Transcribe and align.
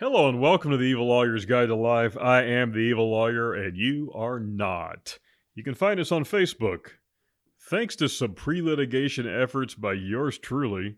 Hello 0.00 0.28
and 0.30 0.40
welcome 0.40 0.70
to 0.70 0.78
the 0.78 0.84
Evil 0.84 1.08
Lawyer's 1.08 1.44
Guide 1.44 1.68
to 1.68 1.74
Life. 1.74 2.16
I 2.16 2.42
am 2.42 2.72
the 2.72 2.78
Evil 2.78 3.10
Lawyer 3.10 3.52
and 3.52 3.76
you 3.76 4.10
are 4.14 4.40
not. 4.40 5.18
You 5.54 5.62
can 5.62 5.74
find 5.74 6.00
us 6.00 6.10
on 6.10 6.24
Facebook. 6.24 6.92
Thanks 7.68 7.96
to 7.96 8.08
some 8.08 8.32
pre 8.32 8.62
litigation 8.62 9.28
efforts 9.28 9.74
by 9.74 9.92
yours 9.92 10.38
truly 10.38 10.96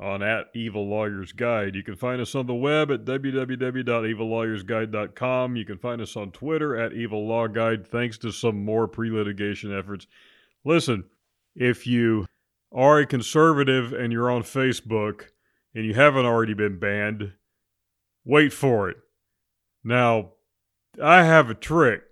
on 0.00 0.24
at 0.24 0.46
Evil 0.52 0.88
Lawyer's 0.88 1.30
Guide. 1.30 1.76
You 1.76 1.84
can 1.84 1.94
find 1.94 2.20
us 2.20 2.34
on 2.34 2.48
the 2.48 2.56
web 2.56 2.90
at 2.90 3.04
www.evillawyersguide.com. 3.04 5.54
You 5.54 5.64
can 5.64 5.78
find 5.78 6.00
us 6.00 6.16
on 6.16 6.32
Twitter 6.32 6.76
at 6.76 6.94
Evil 6.94 7.24
Law 7.24 7.46
Guide. 7.46 7.86
Thanks 7.86 8.18
to 8.18 8.32
some 8.32 8.64
more 8.64 8.88
pre 8.88 9.12
litigation 9.12 9.72
efforts. 9.72 10.08
Listen, 10.64 11.04
if 11.54 11.86
you 11.86 12.26
are 12.72 12.98
a 12.98 13.06
conservative 13.06 13.92
and 13.92 14.12
you're 14.12 14.28
on 14.28 14.42
Facebook 14.42 15.26
and 15.72 15.86
you 15.86 15.94
haven't 15.94 16.26
already 16.26 16.54
been 16.54 16.80
banned, 16.80 17.34
Wait 18.28 18.52
for 18.52 18.90
it. 18.90 18.98
Now, 19.82 20.32
I 21.02 21.24
have 21.24 21.48
a 21.48 21.54
trick. 21.54 22.02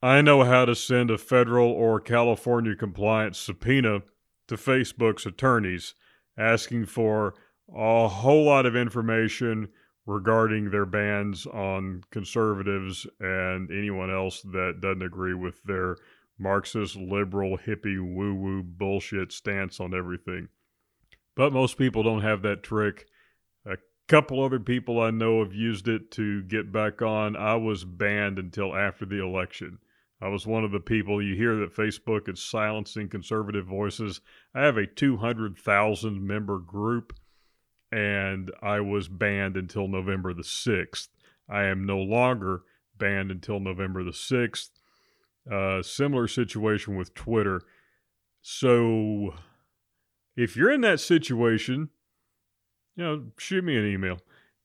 I 0.00 0.22
know 0.22 0.44
how 0.44 0.64
to 0.64 0.76
send 0.76 1.10
a 1.10 1.18
federal 1.18 1.68
or 1.68 1.98
California 1.98 2.76
compliant 2.76 3.34
subpoena 3.34 4.02
to 4.46 4.54
Facebook's 4.54 5.26
attorneys 5.26 5.94
asking 6.38 6.86
for 6.86 7.34
a 7.74 8.06
whole 8.06 8.44
lot 8.44 8.66
of 8.66 8.76
information 8.76 9.70
regarding 10.06 10.70
their 10.70 10.86
bans 10.86 11.44
on 11.46 12.04
conservatives 12.12 13.08
and 13.18 13.68
anyone 13.72 14.12
else 14.12 14.42
that 14.42 14.78
doesn't 14.80 15.02
agree 15.02 15.34
with 15.34 15.60
their 15.64 15.96
Marxist, 16.38 16.94
liberal, 16.94 17.58
hippie, 17.58 18.00
woo 18.00 18.32
woo 18.32 18.62
bullshit 18.62 19.32
stance 19.32 19.80
on 19.80 19.92
everything. 19.92 20.50
But 21.34 21.52
most 21.52 21.76
people 21.76 22.04
don't 22.04 22.22
have 22.22 22.42
that 22.42 22.62
trick 22.62 23.08
couple 24.08 24.42
other 24.42 24.58
people 24.58 25.00
I 25.00 25.10
know 25.10 25.44
have 25.44 25.54
used 25.54 25.86
it 25.86 26.10
to 26.12 26.42
get 26.42 26.72
back 26.72 27.02
on. 27.02 27.36
I 27.36 27.56
was 27.56 27.84
banned 27.84 28.38
until 28.38 28.74
after 28.74 29.04
the 29.04 29.22
election. 29.22 29.78
I 30.20 30.28
was 30.28 30.46
one 30.46 30.64
of 30.64 30.72
the 30.72 30.80
people 30.80 31.22
you 31.22 31.36
hear 31.36 31.54
that 31.56 31.76
Facebook 31.76 32.28
is 32.28 32.42
silencing 32.42 33.08
conservative 33.08 33.66
voices. 33.66 34.20
I 34.54 34.62
have 34.62 34.76
a 34.76 34.86
200,000 34.86 36.26
member 36.26 36.58
group 36.58 37.12
and 37.92 38.50
I 38.60 38.80
was 38.80 39.08
banned 39.08 39.56
until 39.56 39.86
November 39.86 40.34
the 40.34 40.42
6th. 40.42 41.08
I 41.48 41.64
am 41.64 41.86
no 41.86 41.98
longer 41.98 42.62
banned 42.96 43.30
until 43.30 43.60
November 43.60 44.02
the 44.02 44.10
6th. 44.10 44.70
Uh, 45.50 45.82
similar 45.82 46.26
situation 46.26 46.96
with 46.96 47.14
Twitter. 47.14 47.62
So 48.40 49.34
if 50.36 50.56
you're 50.56 50.72
in 50.72 50.80
that 50.80 51.00
situation, 51.00 51.90
you 52.98 53.04
know, 53.04 53.22
shoot 53.38 53.64
me 53.64 53.78
an 53.78 53.86
email. 53.86 54.18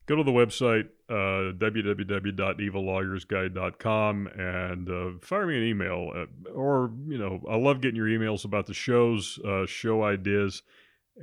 Go 0.07 0.15
to 0.15 0.23
the 0.23 0.31
website, 0.31 0.87
uh, 1.07 1.53
www.evillawyersguide.com, 1.53 4.27
and 4.27 4.89
uh, 4.89 5.11
fire 5.21 5.45
me 5.47 5.57
an 5.57 5.63
email. 5.63 6.11
Uh, 6.13 6.25
or, 6.49 6.91
you 7.07 7.19
know, 7.19 7.41
I 7.49 7.55
love 7.55 7.79
getting 7.79 7.95
your 7.95 8.07
emails 8.07 8.43
about 8.43 8.65
the 8.65 8.73
shows, 8.73 9.39
uh, 9.47 9.65
show 9.67 10.03
ideas, 10.03 10.63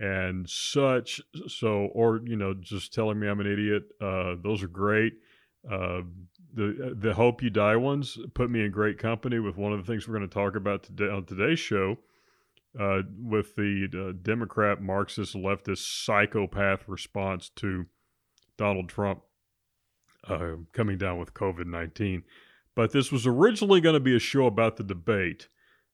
and 0.01 0.49
such. 0.49 1.21
So, 1.49 1.91
or, 1.93 2.21
you 2.25 2.37
know, 2.37 2.55
just 2.55 2.95
telling 2.95 3.19
me 3.19 3.27
I'm 3.27 3.41
an 3.41 3.53
idiot. 3.53 3.91
Uh, 4.01 4.37
those 4.43 4.63
are 4.63 4.69
great. 4.69 5.15
Uh, 5.71 6.01
the 6.55 6.97
the 6.99 7.13
hope 7.15 7.43
you 7.43 7.51
die 7.51 7.77
ones 7.77 8.19
put 8.35 8.51
me 8.51 8.65
in 8.65 8.73
great 8.73 8.99
company 8.99 9.39
with 9.39 9.57
one 9.57 9.73
of 9.73 9.79
the 9.79 9.85
things 9.85 10.09
we're 10.09 10.17
going 10.17 10.29
to 10.29 10.35
talk 10.35 10.57
about 10.57 10.83
today 10.83 11.09
on 11.09 11.25
today's 11.25 11.61
show 11.61 11.97
uh, 12.79 13.03
with 13.19 13.57
the 13.57 13.89
uh, 13.93 14.19
Democrat, 14.23 14.81
Marxist, 14.81 15.35
leftist 15.35 16.05
psychopath 16.05 16.87
response 16.87 17.49
to 17.57 17.87
Donald 18.57 18.89
Trump 18.89 19.23
uh, 20.29 20.53
coming 20.73 20.99
down 20.99 21.19
with 21.19 21.35
COVID 21.35 21.67
19. 21.67 22.23
But 22.77 22.93
this 22.93 23.11
was 23.11 23.27
originally 23.27 23.81
going 23.81 23.95
to 23.95 24.01
be 24.01 24.15
a 24.15 24.21
show 24.21 24.47
about 24.47 24.77
the 24.77 24.85
debate. 24.85 25.49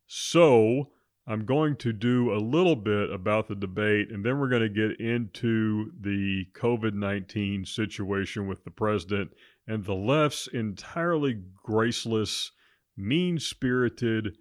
So 0.07 0.91
I'm 1.27 1.45
going 1.45 1.77
to 1.77 1.93
do 1.93 2.33
a 2.33 2.39
little 2.39 2.77
bit 2.77 3.11
about 3.11 3.49
the 3.49 3.57
debate, 3.57 4.13
and 4.13 4.25
then 4.25 4.39
we're 4.39 4.49
going 4.49 4.63
to 4.63 4.69
get 4.69 5.01
into 5.01 5.93
the 6.01 6.45
COVID 6.55 6.95
19 6.95 7.65
situation 7.65 8.47
with 8.47 8.65
the 8.65 8.71
president 8.71 9.31
and 9.67 9.85
the 9.85 9.95
left's 9.95 10.47
entirely 10.47 11.43
graceless, 11.63 12.53
mean 12.97 13.39
spirited, 13.39 14.37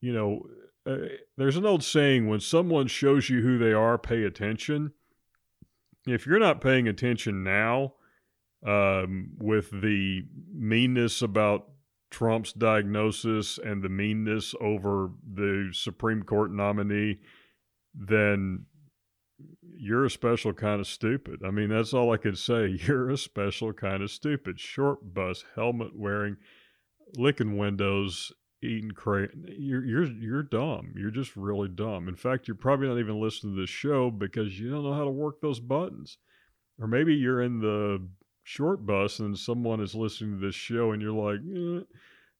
you 0.00 0.12
know, 0.12 0.42
uh, 0.86 0.96
there's 1.36 1.56
an 1.56 1.66
old 1.66 1.82
saying 1.82 2.28
when 2.28 2.40
someone 2.40 2.86
shows 2.86 3.28
you 3.28 3.42
who 3.42 3.58
they 3.58 3.72
are, 3.72 3.98
pay 3.98 4.22
attention. 4.24 4.92
If 6.06 6.26
you're 6.26 6.38
not 6.38 6.60
paying 6.60 6.86
attention 6.86 7.42
now, 7.42 7.94
um, 8.64 9.30
with 9.38 9.70
the 9.70 10.22
meanness 10.52 11.22
about 11.22 11.68
Trump's 12.10 12.52
diagnosis 12.52 13.58
and 13.58 13.82
the 13.82 13.88
meanness 13.88 14.54
over 14.60 15.10
the 15.34 15.70
Supreme 15.72 16.22
Court 16.22 16.52
nominee, 16.52 17.18
then 17.94 18.66
you're 19.78 20.04
a 20.04 20.10
special 20.10 20.52
kind 20.52 20.80
of 20.80 20.86
stupid. 20.86 21.42
I 21.44 21.50
mean, 21.50 21.68
that's 21.68 21.92
all 21.92 22.12
I 22.12 22.16
can 22.16 22.36
say. 22.36 22.78
You're 22.86 23.10
a 23.10 23.18
special 23.18 23.72
kind 23.72 24.02
of 24.02 24.10
stupid. 24.10 24.58
Short 24.58 25.12
bus, 25.12 25.44
helmet 25.54 25.90
wearing, 25.94 26.38
licking 27.16 27.58
windows, 27.58 28.32
eating 28.62 28.90
crate. 28.90 29.30
You're 29.58 29.84
you're 29.84 30.04
you're 30.04 30.42
dumb. 30.42 30.94
You're 30.96 31.10
just 31.10 31.36
really 31.36 31.68
dumb. 31.68 32.08
In 32.08 32.16
fact, 32.16 32.48
you're 32.48 32.54
probably 32.54 32.88
not 32.88 32.98
even 32.98 33.20
listening 33.20 33.54
to 33.54 33.60
this 33.60 33.70
show 33.70 34.10
because 34.10 34.58
you 34.58 34.70
don't 34.70 34.84
know 34.84 34.94
how 34.94 35.04
to 35.04 35.10
work 35.10 35.40
those 35.40 35.60
buttons. 35.60 36.18
Or 36.78 36.86
maybe 36.86 37.14
you're 37.14 37.42
in 37.42 37.60
the 37.60 38.06
short 38.42 38.84
bus 38.84 39.18
and 39.18 39.36
someone 39.36 39.80
is 39.80 39.94
listening 39.94 40.38
to 40.38 40.46
this 40.46 40.54
show 40.54 40.92
and 40.92 41.00
you're 41.00 41.12
like, 41.12 41.40
eh. 41.40 41.84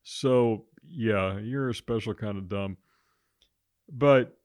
so 0.02 0.66
yeah, 0.84 1.38
you're 1.38 1.70
a 1.70 1.74
special 1.74 2.14
kind 2.14 2.38
of 2.38 2.48
dumb. 2.48 2.76
But 3.90 4.38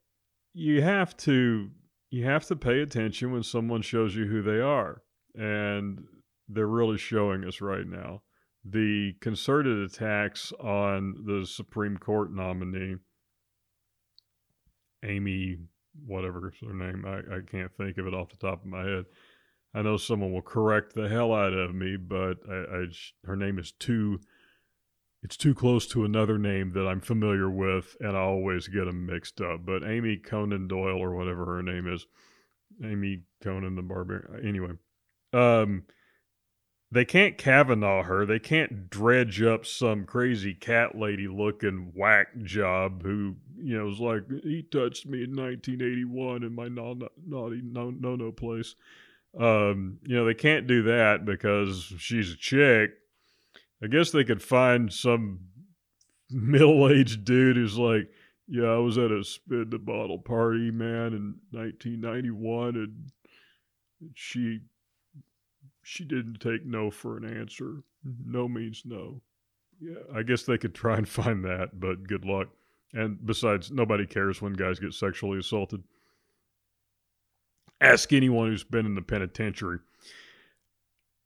you 0.54 0.82
have 0.82 1.16
to 1.18 1.70
you 2.10 2.26
have 2.26 2.46
to 2.48 2.56
pay 2.56 2.82
attention 2.82 3.32
when 3.32 3.44
someone 3.44 3.82
shows 3.82 4.16
you 4.16 4.26
who 4.26 4.42
they 4.42 4.60
are. 4.60 5.02
And 5.36 6.04
they're 6.50 6.68
really 6.68 6.98
showing 6.98 7.46
us 7.46 7.62
right 7.62 7.88
now 7.88 8.22
the 8.64 9.14
concerted 9.22 9.80
attacks 9.80 10.52
on 10.60 11.24
the 11.26 11.46
Supreme 11.46 11.98
Court 11.98 12.32
nominee, 12.32 12.98
Amy, 15.04 15.58
whatever 16.06 16.54
her 16.62 16.74
name, 16.74 17.06
I, 17.06 17.38
I 17.38 17.40
can't 17.42 17.76
think 17.76 17.98
of 17.98 18.08
it 18.08 18.14
off 18.14 18.30
the 18.30 18.38
top 18.38 18.64
of 18.64 18.70
my 18.70 18.84
head. 18.84 19.06
I 19.74 19.82
know 19.82 19.98
someone 19.98 20.32
will 20.32 20.42
correct 20.42 20.94
the 20.94 21.10
hell 21.10 21.34
out 21.34 21.54
of 21.54 21.74
me, 21.74 21.96
but 21.98 22.38
I, 22.50 22.56
I 22.56 22.86
her 23.26 23.36
name 23.36 23.58
is 23.58 23.72
too. 23.72 24.20
It's 25.24 25.38
too 25.38 25.54
close 25.54 25.86
to 25.90 26.04
another 26.04 26.40
name 26.40 26.72
that 26.72 26.88
I'm 26.88 27.00
familiar 27.00 27.50
with, 27.50 27.96
and 28.00 28.18
I 28.18 28.22
always 28.22 28.68
get 28.68 28.86
them 28.86 29.06
mixed 29.06 29.40
up. 29.40 29.66
But 29.66 29.84
Amy 29.84 30.18
Conan 30.18 30.68
Doyle, 30.68 30.98
or 30.98 31.16
whatever 31.16 31.46
her 31.46 31.62
name 31.62 31.88
is, 31.88 32.08
Amy 32.84 33.22
Conan 33.42 33.76
the 33.76 33.84
Barbarian. 33.84 34.46
Anyway, 34.46 34.72
um, 35.32 35.84
they 36.92 37.06
can't 37.06 37.38
Kavanaugh 37.38 38.04
her. 38.04 38.26
They 38.26 38.40
can't 38.40 38.90
dredge 38.90 39.42
up 39.42 39.66
some 39.66 40.06
crazy 40.06 40.54
cat 40.54 40.98
lady 40.98 41.28
looking 41.28 41.94
whack 41.96 42.28
job 42.44 43.04
who, 43.04 43.36
you 43.58 43.78
know, 43.78 43.90
is 43.90 44.00
like, 44.00 44.24
he 44.44 44.64
touched 44.64 45.06
me 45.06 45.24
in 45.24 45.36
1981 45.36 46.44
in 46.44 46.54
my 46.54 46.68
naughty 46.68 47.62
no 47.64 47.92
no 47.92 48.16
no 48.16 48.32
place. 48.32 48.76
Um, 49.40 50.00
you 50.04 50.16
know, 50.18 50.26
they 50.26 50.34
can't 50.34 50.68
do 50.68 50.84
that 50.84 51.24
because 51.24 51.94
she's 51.98 52.34
a 52.34 52.38
chick. 52.38 52.92
I 53.82 53.88
guess 53.88 54.12
they 54.12 54.26
could 54.26 54.44
find 54.44 54.92
some 54.92 55.40
middle 56.30 56.90
aged 56.92 57.24
dude 57.24 57.56
who's 57.56 57.78
like, 57.78 58.10
yeah, 58.48 58.66
I 58.66 58.78
was 58.80 58.98
at 58.98 59.12
a 59.12 59.24
spin 59.24 59.70
the 59.70 59.80
bottle 59.80 60.20
party, 60.20 60.72
man, 60.72 61.14
in 61.14 61.36
1991, 61.52 62.76
and 62.76 63.12
she 64.14 64.60
she 65.84 66.04
didn't 66.04 66.40
take 66.40 66.66
no 66.66 66.92
for 66.92 67.18
an 67.18 67.26
answer. 67.26 67.84
No 68.26 68.48
means 68.48 68.84
no. 68.86 69.22
Yeah, 69.80 70.00
I 70.16 70.24
guess 70.24 70.44
they 70.44 70.58
could 70.58 70.76
try 70.76 70.98
and 70.98 71.08
find 71.08 71.44
that, 71.46 71.80
but 71.80 72.08
good 72.08 72.26
luck. 72.26 72.50
And 72.94 73.26
besides, 73.26 73.72
nobody 73.72 74.06
cares 74.06 74.42
when 74.42 74.54
guys 74.54 74.80
get 74.80 74.94
sexually 74.94 75.40
assaulted. 75.40 75.84
Ask 77.80 78.14
anyone 78.14 78.48
who's 78.50 78.64
been 78.64 78.86
in 78.86 78.96
the 78.96 79.02
penitentiary. 79.02 79.80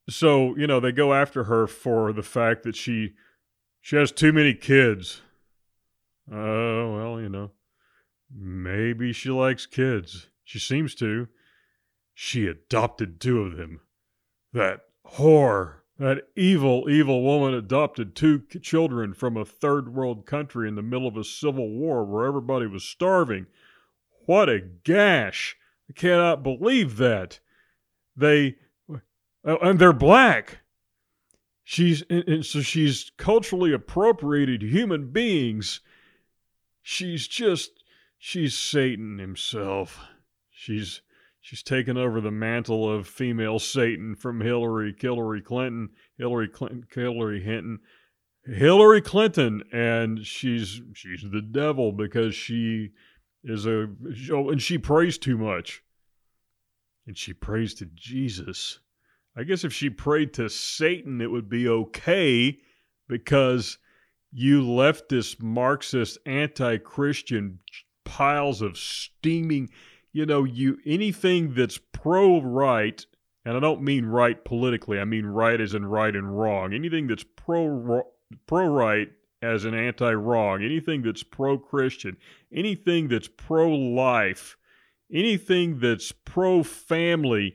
So, 0.08 0.56
you 0.56 0.66
know, 0.66 0.80
they 0.80 0.92
go 0.92 1.12
after 1.12 1.44
her 1.44 1.66
for 1.66 2.12
the 2.12 2.22
fact 2.22 2.62
that 2.62 2.76
she 2.76 3.14
she 3.80 3.96
has 3.96 4.10
too 4.10 4.32
many 4.32 4.54
kids. 4.54 5.20
Oh, 6.30 6.36
uh, 6.36 6.96
well, 6.96 7.20
you 7.20 7.28
know. 7.28 7.50
Maybe 8.34 9.12
she 9.12 9.30
likes 9.30 9.66
kids. 9.66 10.28
She 10.44 10.58
seems 10.58 10.94
to. 10.96 11.28
She 12.14 12.46
adopted 12.46 13.20
two 13.20 13.42
of 13.42 13.56
them. 13.56 13.80
That 14.56 14.86
whore, 15.06 15.80
that 15.98 16.28
evil, 16.34 16.88
evil 16.88 17.22
woman 17.22 17.52
adopted 17.52 18.14
two 18.14 18.40
children 18.62 19.12
from 19.12 19.36
a 19.36 19.44
third 19.44 19.94
world 19.94 20.24
country 20.24 20.66
in 20.66 20.76
the 20.76 20.82
middle 20.82 21.06
of 21.06 21.18
a 21.18 21.24
civil 21.24 21.68
war 21.68 22.06
where 22.06 22.24
everybody 22.24 22.66
was 22.66 22.82
starving. 22.82 23.48
What 24.24 24.48
a 24.48 24.60
gash! 24.60 25.58
I 25.90 25.92
cannot 25.92 26.42
believe 26.42 26.96
that. 26.96 27.38
They, 28.16 28.56
oh, 28.88 29.58
and 29.60 29.78
they're 29.78 29.92
black. 29.92 30.60
She's 31.62 32.02
and 32.08 32.46
so 32.46 32.62
she's 32.62 33.10
culturally 33.18 33.74
appropriated 33.74 34.62
human 34.62 35.10
beings. 35.10 35.80
She's 36.80 37.28
just 37.28 37.84
she's 38.16 38.56
Satan 38.56 39.18
himself. 39.18 40.00
She's 40.50 41.02
she's 41.46 41.62
taken 41.62 41.96
over 41.96 42.20
the 42.20 42.32
mantle 42.32 42.92
of 42.92 43.06
female 43.06 43.60
Satan 43.60 44.16
from 44.16 44.40
Hillary, 44.40 44.92
Hillary 44.98 45.40
Clinton, 45.40 45.90
Hillary 46.18 46.48
Clinton, 46.48 46.84
Hillary 46.92 47.40
Hinton, 47.40 47.78
Hillary 48.44 49.00
Clinton, 49.00 49.62
and 49.72 50.26
she's 50.26 50.82
she's 50.94 51.22
the 51.22 51.42
devil 51.42 51.92
because 51.92 52.34
she 52.34 52.90
is 53.44 53.64
a 53.64 53.86
oh, 54.32 54.50
and 54.50 54.60
she 54.60 54.76
prays 54.76 55.18
too 55.18 55.38
much. 55.38 55.84
And 57.06 57.16
she 57.16 57.32
prays 57.32 57.74
to 57.74 57.86
Jesus. 57.94 58.80
I 59.36 59.44
guess 59.44 59.62
if 59.62 59.72
she 59.72 59.88
prayed 59.88 60.34
to 60.34 60.48
Satan, 60.48 61.20
it 61.20 61.30
would 61.30 61.48
be 61.48 61.68
okay 61.68 62.58
because 63.08 63.78
you 64.32 64.62
leftist, 64.62 65.40
Marxist, 65.40 66.18
anti 66.26 66.78
Christian 66.78 67.60
piles 68.04 68.62
of 68.62 68.76
steaming, 68.76 69.70
you 70.16 70.24
know, 70.24 70.44
you 70.44 70.78
anything 70.86 71.52
that's 71.52 71.78
pro 71.92 72.40
right, 72.40 73.04
and 73.44 73.54
I 73.54 73.60
don't 73.60 73.82
mean 73.82 74.06
right 74.06 74.42
politically, 74.42 74.98
I 74.98 75.04
mean 75.04 75.26
right 75.26 75.60
as 75.60 75.74
in 75.74 75.84
right 75.84 76.16
and 76.16 76.38
wrong. 76.38 76.72
Anything 76.72 77.06
that's 77.06 77.22
pro 77.36 78.02
pro 78.46 78.66
right 78.66 79.08
as 79.42 79.66
an 79.66 79.74
anti 79.74 80.12
wrong, 80.12 80.64
anything 80.64 81.02
that's 81.02 81.22
pro 81.22 81.58
Christian, 81.58 82.16
anything 82.50 83.08
that's 83.08 83.28
pro 83.28 83.68
life 83.68 84.56
anything 85.12 85.78
that's 85.78 86.10
pro 86.10 86.64
family. 86.64 87.54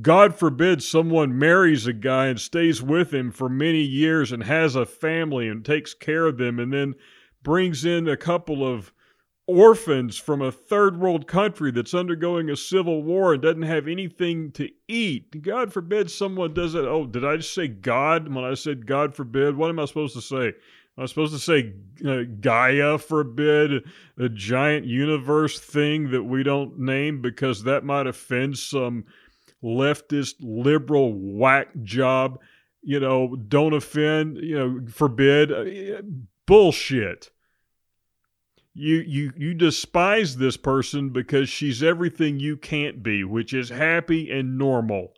God 0.00 0.34
forbid 0.34 0.82
someone 0.82 1.38
marries 1.38 1.86
a 1.86 1.92
guy 1.92 2.28
and 2.28 2.40
stays 2.40 2.80
with 2.82 3.12
him 3.12 3.30
for 3.30 3.50
many 3.50 3.82
years 3.82 4.32
and 4.32 4.42
has 4.44 4.74
a 4.74 4.86
family 4.86 5.48
and 5.48 5.62
takes 5.62 5.92
care 5.92 6.26
of 6.26 6.38
them 6.38 6.58
and 6.58 6.72
then 6.72 6.94
brings 7.42 7.84
in 7.84 8.08
a 8.08 8.16
couple 8.16 8.66
of 8.66 8.90
orphans 9.48 10.18
from 10.18 10.42
a 10.42 10.52
third 10.52 11.00
world 11.00 11.26
country 11.26 11.72
that's 11.72 11.94
undergoing 11.94 12.50
a 12.50 12.56
civil 12.56 13.02
war 13.02 13.32
and 13.32 13.42
doesn't 13.42 13.62
have 13.62 13.88
anything 13.88 14.52
to 14.52 14.68
eat. 14.86 15.42
God 15.42 15.72
forbid 15.72 16.10
someone 16.10 16.52
does 16.52 16.74
it. 16.74 16.84
Oh, 16.84 17.06
did 17.06 17.24
I 17.24 17.38
just 17.38 17.54
say 17.54 17.66
God 17.66 18.32
when 18.32 18.44
I 18.44 18.54
said 18.54 18.86
God 18.86 19.14
forbid? 19.14 19.56
What 19.56 19.70
am 19.70 19.80
I 19.80 19.86
supposed 19.86 20.14
to 20.14 20.20
say? 20.20 20.48
Am 20.48 21.04
I 21.04 21.06
supposed 21.06 21.32
to 21.32 21.38
say 21.38 21.72
uh, 22.06 22.24
Gaia 22.40 22.98
forbid, 22.98 23.88
a 24.18 24.28
giant 24.28 24.84
universe 24.84 25.58
thing 25.58 26.10
that 26.10 26.24
we 26.24 26.42
don't 26.42 26.78
name 26.78 27.22
because 27.22 27.64
that 27.64 27.84
might 27.84 28.06
offend 28.06 28.58
some 28.58 29.06
leftist 29.64 30.34
liberal 30.40 31.14
whack 31.14 31.68
job. 31.82 32.38
You 32.82 33.00
know, 33.00 33.34
don't 33.34 33.72
offend, 33.72 34.36
you 34.38 34.58
know, 34.58 34.80
forbid. 34.90 35.52
Uh, 35.52 36.02
bullshit. 36.44 37.30
You, 38.74 38.96
you, 38.98 39.32
you 39.36 39.54
despise 39.54 40.36
this 40.36 40.56
person 40.56 41.10
because 41.10 41.48
she's 41.48 41.82
everything 41.82 42.38
you 42.38 42.56
can't 42.56 43.02
be, 43.02 43.24
which 43.24 43.52
is 43.52 43.70
happy 43.70 44.30
and 44.30 44.56
normal. 44.56 45.14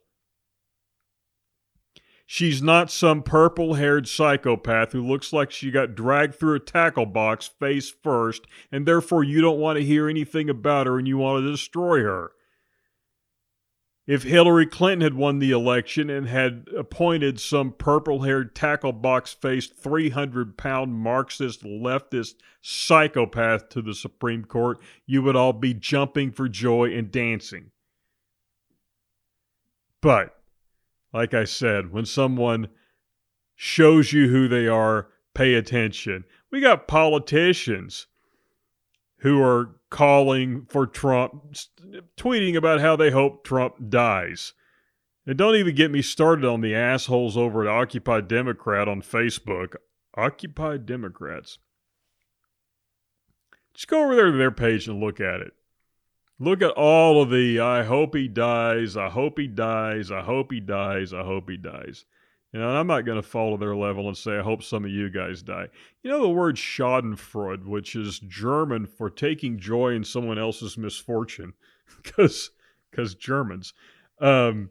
She's 2.32 2.62
not 2.62 2.92
some 2.92 3.24
purple 3.24 3.74
haired 3.74 4.06
psychopath 4.06 4.92
who 4.92 5.04
looks 5.04 5.32
like 5.32 5.50
she 5.50 5.72
got 5.72 5.96
dragged 5.96 6.36
through 6.36 6.54
a 6.54 6.60
tackle 6.60 7.06
box 7.06 7.48
face 7.48 7.90
first, 7.90 8.46
and 8.70 8.86
therefore 8.86 9.24
you 9.24 9.40
don't 9.40 9.58
want 9.58 9.78
to 9.78 9.84
hear 9.84 10.08
anything 10.08 10.48
about 10.48 10.86
her 10.86 10.96
and 10.96 11.08
you 11.08 11.18
want 11.18 11.42
to 11.42 11.50
destroy 11.50 12.02
her. 12.02 12.30
If 14.10 14.24
Hillary 14.24 14.66
Clinton 14.66 15.02
had 15.02 15.14
won 15.14 15.38
the 15.38 15.52
election 15.52 16.10
and 16.10 16.26
had 16.26 16.66
appointed 16.76 17.38
some 17.38 17.70
purple 17.70 18.22
haired 18.22 18.56
tackle 18.56 18.92
box 18.92 19.32
faced 19.32 19.76
300 19.76 20.56
pound 20.56 20.92
Marxist 20.92 21.62
leftist 21.62 22.34
psychopath 22.60 23.68
to 23.68 23.80
the 23.80 23.94
Supreme 23.94 24.44
Court, 24.44 24.82
you 25.06 25.22
would 25.22 25.36
all 25.36 25.52
be 25.52 25.74
jumping 25.74 26.32
for 26.32 26.48
joy 26.48 26.92
and 26.92 27.12
dancing. 27.12 27.70
But 30.00 30.36
like 31.12 31.32
I 31.32 31.44
said, 31.44 31.92
when 31.92 32.04
someone 32.04 32.66
shows 33.54 34.12
you 34.12 34.26
who 34.26 34.48
they 34.48 34.66
are, 34.66 35.06
pay 35.34 35.54
attention. 35.54 36.24
We 36.50 36.60
got 36.60 36.88
politicians 36.88 38.08
who 39.18 39.40
are 39.40 39.76
calling 39.90 40.66
for 40.68 40.86
Trump, 40.86 41.54
tweeting 42.16 42.56
about 42.56 42.80
how 42.80 42.96
they 42.96 43.10
hope 43.10 43.44
Trump 43.44 43.90
dies. 43.90 44.54
And 45.26 45.36
don't 45.36 45.56
even 45.56 45.74
get 45.74 45.90
me 45.90 46.02
started 46.02 46.44
on 46.44 46.60
the 46.60 46.74
assholes 46.74 47.36
over 47.36 47.62
at 47.62 47.68
Occupy 47.68 48.22
Democrat 48.22 48.88
on 48.88 49.02
Facebook. 49.02 49.74
Occupy 50.16 50.78
Democrats. 50.78 51.58
Just 53.74 53.88
go 53.88 54.02
over 54.04 54.14
there 54.14 54.30
to 54.30 54.36
their 54.36 54.50
page 54.50 54.88
and 54.88 55.00
look 55.00 55.20
at 55.20 55.40
it. 55.40 55.52
Look 56.38 56.62
at 56.62 56.70
all 56.70 57.22
of 57.22 57.30
the 57.30 57.60
I 57.60 57.82
hope 57.82 58.14
he 58.14 58.26
dies, 58.26 58.96
I 58.96 59.10
hope 59.10 59.38
he 59.38 59.46
dies, 59.46 60.10
I 60.10 60.22
hope 60.22 60.50
he 60.50 60.58
dies, 60.58 61.12
I 61.12 61.22
hope 61.22 61.50
he 61.50 61.58
dies. 61.58 62.06
You 62.52 62.60
know, 62.60 62.68
I'm 62.68 62.88
not 62.88 63.04
going 63.04 63.20
to 63.20 63.28
fall 63.28 63.52
to 63.52 63.60
their 63.60 63.76
level 63.76 64.08
and 64.08 64.16
say, 64.16 64.38
I 64.38 64.42
hope 64.42 64.64
some 64.64 64.84
of 64.84 64.90
you 64.90 65.08
guys 65.08 65.42
die. 65.42 65.68
You 66.02 66.10
know 66.10 66.20
the 66.20 66.28
word 66.28 66.56
Schadenfreude, 66.56 67.64
which 67.64 67.94
is 67.94 68.18
German 68.20 68.86
for 68.86 69.08
taking 69.08 69.58
joy 69.58 69.94
in 69.94 70.02
someone 70.02 70.38
else's 70.38 70.76
misfortune, 70.76 71.52
because 72.02 72.50
because 72.90 73.14
Germans. 73.14 73.72
Um, 74.20 74.70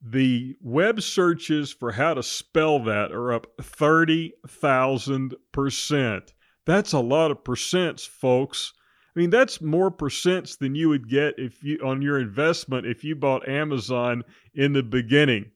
the 0.00 0.56
web 0.60 1.02
searches 1.02 1.72
for 1.72 1.90
how 1.92 2.14
to 2.14 2.22
spell 2.22 2.82
that 2.84 3.12
are 3.12 3.32
up 3.32 3.56
30,000%. 3.58 6.32
That's 6.64 6.92
a 6.92 7.00
lot 7.00 7.30
of 7.30 7.44
percents, 7.44 8.06
folks. 8.06 8.72
I 9.16 9.20
mean, 9.20 9.30
that's 9.30 9.60
more 9.60 9.90
percents 9.90 10.56
than 10.56 10.76
you 10.76 10.88
would 10.90 11.08
get 11.08 11.34
if 11.38 11.64
you 11.64 11.80
on 11.84 12.02
your 12.02 12.20
investment 12.20 12.86
if 12.86 13.02
you 13.02 13.16
bought 13.16 13.48
Amazon 13.48 14.22
in 14.54 14.74
the 14.74 14.82
beginning. 14.82 15.50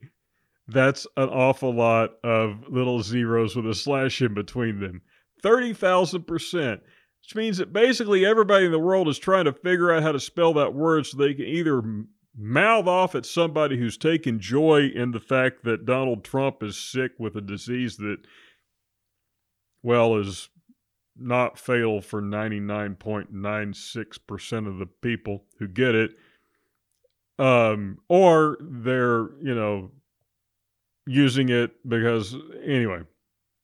That's 0.69 1.07
an 1.17 1.29
awful 1.29 1.75
lot 1.75 2.13
of 2.23 2.69
little 2.69 3.03
zeros 3.03 3.57
with 3.57 3.67
a 3.67 3.75
slash 3.75 4.23
in 4.23 4.35
between 4.35 4.81
them. 4.81 5.03
30,000%, 5.43 6.81
which 6.81 7.35
means 7.35 7.59
that 7.59 7.73
basically 7.73 8.25
everybody 8.25 8.67
in 8.67 8.73
the 8.73 8.79
world 8.79 9.09
is 9.09 9.19
trying 9.19 9.47
to 9.47 9.53
figure 9.53 9.93
out 9.93 10.03
how 10.03 10.13
to 10.13 10.21
spell 10.21 10.55
that 10.55 10.75
word 10.75 11.07
so 11.07 11.17
they 11.17 11.35
can 11.35 11.47
either 11.47 11.83
mouth 12.37 12.87
off 12.87 13.15
at 13.15 13.27
somebody 13.27 13.77
who's 13.77 13.99
taken 13.99 14.41
joy 14.41 14.91
in 14.95 15.11
the 15.11 15.21
fact 15.21 15.65
that 15.65 15.85
Donald 15.85 16.25
Trump 16.25 16.63
is 16.63 16.77
sick 16.77 17.13
with 17.19 17.37
a 17.37 17.41
disease 17.41 17.97
that, 17.99 18.19
well, 19.83 20.17
is 20.17 20.49
not 21.17 21.59
fatal 21.59 22.01
for 22.01 22.23
99.96% 22.23 24.67
of 24.67 24.79
the 24.79 24.87
people 24.87 25.45
who 25.59 25.69
get 25.69 25.95
it. 25.95 26.13
Um, 27.39 27.99
or 28.09 28.57
they're, 28.61 29.29
you 29.41 29.55
know, 29.55 29.91
using 31.07 31.49
it 31.49 31.73
because, 31.89 32.35
anyway, 32.65 33.01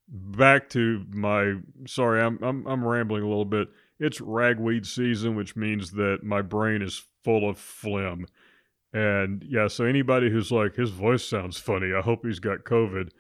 back 0.09 0.69
to 0.71 1.05
my, 1.11 1.55
sorry, 1.87 2.23
I'm, 2.23 2.39
I'm, 2.43 2.67
I'm 2.67 2.85
rambling 2.85 3.23
a 3.23 3.29
little 3.29 3.45
bit. 3.45 3.69
It's 4.01 4.21
ragweed 4.21 4.87
season, 4.87 5.35
which 5.37 5.57
means 5.57 5.93
that 5.93 6.23
my 6.23 6.43
brain 6.43 6.83
is 6.83 7.05
full 7.25 7.49
of 7.49 7.59
phlegm. 7.59 8.27
And 8.93 9.45
yeah, 9.47 9.69
so 9.69 9.85
anybody 9.85 10.31
who's 10.31 10.51
like, 10.51 10.77
his 10.77 10.91
voice 10.91 11.25
sounds 11.25 11.59
funny, 11.59 11.93
I 11.93 12.01
hope 12.01 12.25
he's 12.25 12.41
got 12.41 12.65
COVID. 12.65 13.11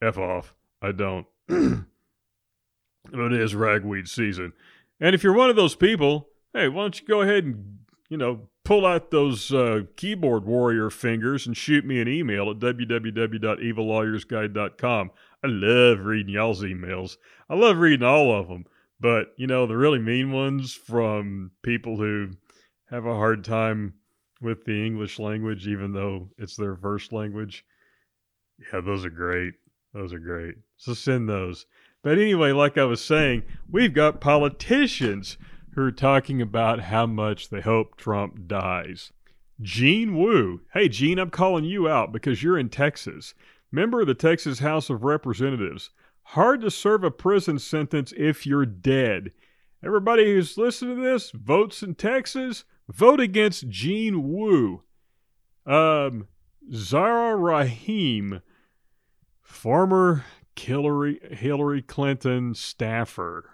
F 0.00 0.16
off. 0.16 0.54
I 0.80 0.92
don't. 0.92 1.26
it 1.48 3.32
is 3.32 3.54
ragweed 3.54 4.08
season. 4.08 4.52
And 5.00 5.14
if 5.14 5.22
you're 5.22 5.32
one 5.32 5.50
of 5.50 5.56
those 5.56 5.74
people, 5.74 6.28
hey, 6.54 6.68
why 6.68 6.82
don't 6.82 7.00
you 7.00 7.06
go 7.06 7.22
ahead 7.22 7.44
and, 7.44 7.78
you 8.08 8.16
know, 8.16 8.48
pull 8.68 8.84
out 8.84 9.10
those 9.10 9.50
uh, 9.50 9.80
keyboard 9.96 10.44
warrior 10.44 10.90
fingers 10.90 11.46
and 11.46 11.56
shoot 11.56 11.86
me 11.86 12.02
an 12.02 12.08
email 12.08 12.50
at 12.50 12.58
www.evillawyersguide.com. 12.58 15.10
I 15.42 15.46
love 15.46 16.00
reading 16.00 16.34
y'all's 16.34 16.62
emails. 16.62 17.16
I 17.48 17.54
love 17.54 17.78
reading 17.78 18.06
all 18.06 18.30
of 18.30 18.48
them. 18.48 18.66
But, 19.00 19.32
you 19.38 19.46
know, 19.46 19.66
the 19.66 19.78
really 19.78 19.98
mean 19.98 20.32
ones 20.32 20.74
from 20.74 21.52
people 21.62 21.96
who 21.96 22.32
have 22.90 23.06
a 23.06 23.14
hard 23.14 23.42
time 23.42 23.94
with 24.42 24.66
the 24.66 24.84
English 24.84 25.18
language, 25.18 25.66
even 25.66 25.94
though 25.94 26.28
it's 26.36 26.56
their 26.56 26.76
first 26.76 27.10
language. 27.10 27.64
Yeah, 28.70 28.82
those 28.82 29.06
are 29.06 29.10
great. 29.10 29.54
Those 29.94 30.12
are 30.12 30.18
great. 30.18 30.56
So 30.76 30.92
send 30.92 31.26
those. 31.26 31.64
But 32.02 32.18
anyway, 32.18 32.52
like 32.52 32.76
I 32.76 32.84
was 32.84 33.02
saying, 33.02 33.44
we've 33.70 33.94
got 33.94 34.20
politicians 34.20 35.38
who 35.74 35.82
are 35.82 35.92
talking 35.92 36.42
about 36.42 36.80
how 36.80 37.06
much 37.06 37.50
they 37.50 37.60
hope 37.60 37.96
Trump 37.96 38.46
dies. 38.46 39.12
Gene 39.60 40.16
Wu. 40.16 40.62
Hey, 40.72 40.88
Gene, 40.88 41.18
I'm 41.18 41.30
calling 41.30 41.64
you 41.64 41.88
out 41.88 42.12
because 42.12 42.42
you're 42.42 42.58
in 42.58 42.68
Texas. 42.68 43.34
Member 43.72 44.02
of 44.02 44.06
the 44.06 44.14
Texas 44.14 44.60
House 44.60 44.88
of 44.88 45.04
Representatives. 45.04 45.90
Hard 46.22 46.60
to 46.60 46.70
serve 46.70 47.04
a 47.04 47.10
prison 47.10 47.58
sentence 47.58 48.12
if 48.16 48.46
you're 48.46 48.66
dead. 48.66 49.32
Everybody 49.84 50.24
who's 50.24 50.58
listening 50.58 50.96
to 50.96 51.02
this 51.02 51.30
votes 51.30 51.82
in 51.82 51.94
Texas, 51.94 52.64
vote 52.88 53.20
against 53.20 53.68
Gene 53.68 54.32
Wu. 54.32 54.82
Um, 55.66 56.28
Zara 56.72 57.36
Rahim, 57.36 58.42
former 59.42 60.24
Hillary, 60.56 61.20
Hillary 61.30 61.82
Clinton 61.82 62.54
staffer. 62.54 63.50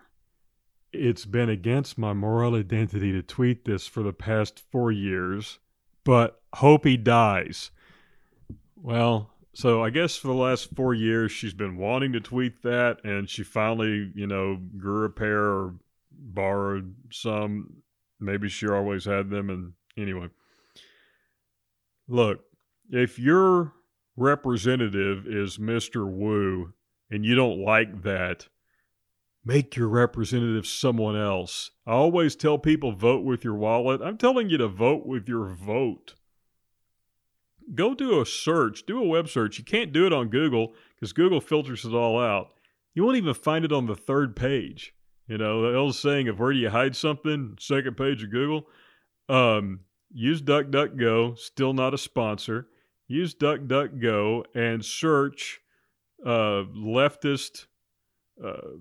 It's 0.94 1.24
been 1.24 1.48
against 1.48 1.98
my 1.98 2.12
moral 2.12 2.54
identity 2.54 3.10
to 3.12 3.22
tweet 3.22 3.64
this 3.64 3.86
for 3.86 4.02
the 4.02 4.12
past 4.12 4.62
four 4.70 4.92
years, 4.92 5.58
but 6.04 6.40
hope 6.54 6.84
he 6.84 6.96
dies. 6.96 7.70
Well, 8.76 9.30
so 9.54 9.82
I 9.82 9.90
guess 9.90 10.16
for 10.16 10.28
the 10.28 10.34
last 10.34 10.74
four 10.74 10.94
years 10.94 11.32
she's 11.32 11.54
been 11.54 11.76
wanting 11.76 12.12
to 12.12 12.20
tweet 12.20 12.62
that, 12.62 13.04
and 13.04 13.28
she 13.28 13.42
finally, 13.42 14.12
you 14.14 14.26
know, 14.26 14.60
grew 14.78 15.04
a 15.04 15.10
pair 15.10 15.42
or 15.42 15.74
borrowed 16.12 16.94
some. 17.10 17.82
Maybe 18.20 18.48
she 18.48 18.68
always 18.68 19.04
had 19.04 19.30
them, 19.30 19.50
and 19.50 19.72
anyway. 19.96 20.28
Look, 22.06 22.44
if 22.90 23.18
your 23.18 23.72
representative 24.16 25.26
is 25.26 25.58
Mr. 25.58 26.06
Wu 26.06 26.72
and 27.10 27.24
you 27.24 27.34
don't 27.34 27.64
like 27.64 28.02
that, 28.02 28.48
make 29.44 29.76
your 29.76 29.88
representative 29.88 30.66
someone 30.66 31.16
else. 31.16 31.70
I 31.86 31.92
always 31.92 32.34
tell 32.34 32.58
people 32.58 32.92
vote 32.92 33.24
with 33.24 33.44
your 33.44 33.54
wallet. 33.54 34.00
I'm 34.00 34.16
telling 34.16 34.48
you 34.48 34.58
to 34.58 34.68
vote 34.68 35.06
with 35.06 35.28
your 35.28 35.48
vote. 35.54 36.14
Go 37.74 37.94
do 37.94 38.20
a 38.20 38.26
search, 38.26 38.84
do 38.86 38.98
a 38.98 39.06
web 39.06 39.28
search. 39.28 39.58
You 39.58 39.64
can't 39.64 39.92
do 39.92 40.06
it 40.06 40.12
on 40.12 40.28
Google 40.28 40.74
because 40.94 41.12
Google 41.12 41.40
filters 41.40 41.84
it 41.84 41.94
all 41.94 42.20
out. 42.20 42.50
You 42.94 43.04
won't 43.04 43.16
even 43.16 43.34
find 43.34 43.64
it 43.64 43.72
on 43.72 43.86
the 43.86 43.96
third 43.96 44.36
page. 44.36 44.94
You 45.26 45.38
know, 45.38 45.62
the 45.62 45.76
old 45.76 45.94
saying 45.94 46.28
of 46.28 46.38
where 46.38 46.52
do 46.52 46.58
you 46.58 46.70
hide 46.70 46.94
something? 46.94 47.56
Second 47.58 47.96
page 47.96 48.22
of 48.22 48.30
Google. 48.30 48.66
Um, 49.28 49.80
use 50.12 50.42
DuckDuckGo, 50.42 51.38
still 51.38 51.72
not 51.72 51.94
a 51.94 51.98
sponsor. 51.98 52.68
Use 53.08 53.34
DuckDuckGo 53.34 54.44
and 54.54 54.84
search 54.84 55.60
uh, 56.24 56.64
leftist 56.76 57.66
uh, 58.44 58.76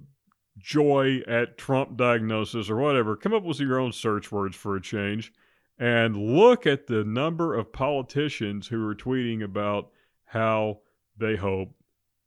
joy 0.58 1.22
at 1.28 1.58
Trump 1.58 1.98
diagnosis 1.98 2.70
or 2.70 2.78
whatever. 2.78 3.16
Come 3.16 3.34
up 3.34 3.44
with 3.44 3.60
your 3.60 3.80
own 3.80 3.92
search 3.92 4.32
words 4.32 4.56
for 4.56 4.76
a 4.76 4.82
change 4.82 5.34
and 5.80 6.16
look 6.16 6.68
at 6.68 6.88
the 6.88 7.04
number 7.04 7.56
of 7.56 7.74
politicians 7.74 8.68
who 8.68 8.88
are 8.88 8.96
tweeting 8.96 9.44
about 9.44 9.90
how 10.26 10.80
they 11.18 11.36
hope 11.36 11.76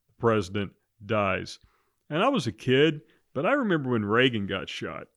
the 0.09 0.15
president 0.19 0.73
dies. 1.05 1.59
And 2.11 2.23
I 2.23 2.29
was 2.29 2.47
a 2.47 2.53
kid, 2.53 3.03
but 3.35 3.47
I 3.47 3.53
remember 3.53 3.91
when 3.91 4.05
Reagan 4.05 4.47
got 4.47 4.69
shot. 4.69 5.09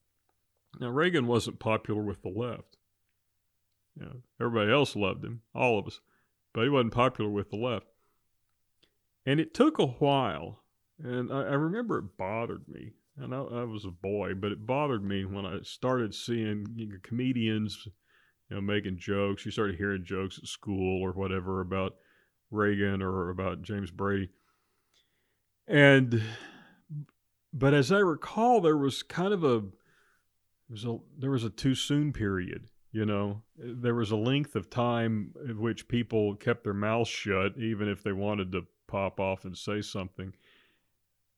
Now, 0.80 0.90
Reagan 0.90 1.28
wasn't 1.28 1.60
popular 1.60 2.02
with 2.02 2.22
the 2.22 2.30
left. 2.30 2.78
You 3.96 4.06
know, 4.06 4.16
everybody 4.40 4.72
else 4.72 4.96
loved 4.96 5.26
him, 5.26 5.42
all 5.54 5.80
of 5.80 5.88
us, 5.88 6.00
but 6.54 6.64
he 6.64 6.70
wasn't 6.70 6.94
popular 6.94 7.30
with 7.30 7.50
the 7.50 7.58
left. 7.58 7.88
And 9.26 9.40
it 9.40 9.54
took 9.54 9.78
a 9.78 9.86
while, 9.86 10.64
and 11.04 11.32
I, 11.32 11.42
I 11.42 11.54
remember 11.54 11.98
it 11.98 12.18
bothered 12.18 12.68
me. 12.68 12.94
And 13.22 13.36
I, 13.36 13.40
I, 13.40 13.64
was 13.66 13.86
a 13.86 13.92
boy, 13.92 14.34
but 14.34 14.52
it 14.52 14.66
bothered 14.66 15.04
me 15.04 15.26
when 15.26 15.46
I 15.46 15.60
started 15.64 16.16
seeing 16.16 16.66
you 16.76 16.88
know, 16.88 16.96
comedians, 17.04 17.88
you 18.50 18.56
know, 18.56 18.62
making 18.62 18.98
jokes. 18.98 19.46
You 19.46 19.52
started 19.52 19.76
hearing 19.76 20.06
jokes 20.06 20.38
at 20.38 20.48
school 20.48 21.02
or 21.02 21.12
whatever 21.12 21.60
about 21.60 21.96
Reagan 22.50 23.02
or 23.02 23.30
about 23.30 23.62
James 23.62 23.92
Brady. 23.92 24.30
And, 25.68 26.24
but 27.54 27.74
as 27.74 27.92
I 27.92 28.00
recall, 28.00 28.62
there 28.62 28.78
was 28.78 29.04
kind 29.04 29.34
of 29.34 29.44
a, 29.44 29.60
there 29.60 30.72
was 30.72 30.86
a, 30.86 30.98
there 31.18 31.32
was 31.32 31.44
a 31.44 31.50
too 31.50 31.76
soon 31.76 32.14
period. 32.14 32.70
You 32.92 33.06
know, 33.06 33.44
there 33.56 33.94
was 33.94 34.12
a 34.12 34.16
length 34.16 34.56
of 34.56 34.70
time 34.70 35.34
in 35.48 35.60
which 35.60 35.88
people 35.88 36.36
kept 36.36 36.64
their 36.64 36.74
mouths 36.74 37.10
shut, 37.10 37.58
even 37.58 37.88
if 37.88 38.02
they 38.02 38.14
wanted 38.14 38.52
to 38.54 38.66
pop 38.88 39.20
off 39.20 39.46
and 39.46 39.56
say 39.56 39.82
something. 39.82 40.34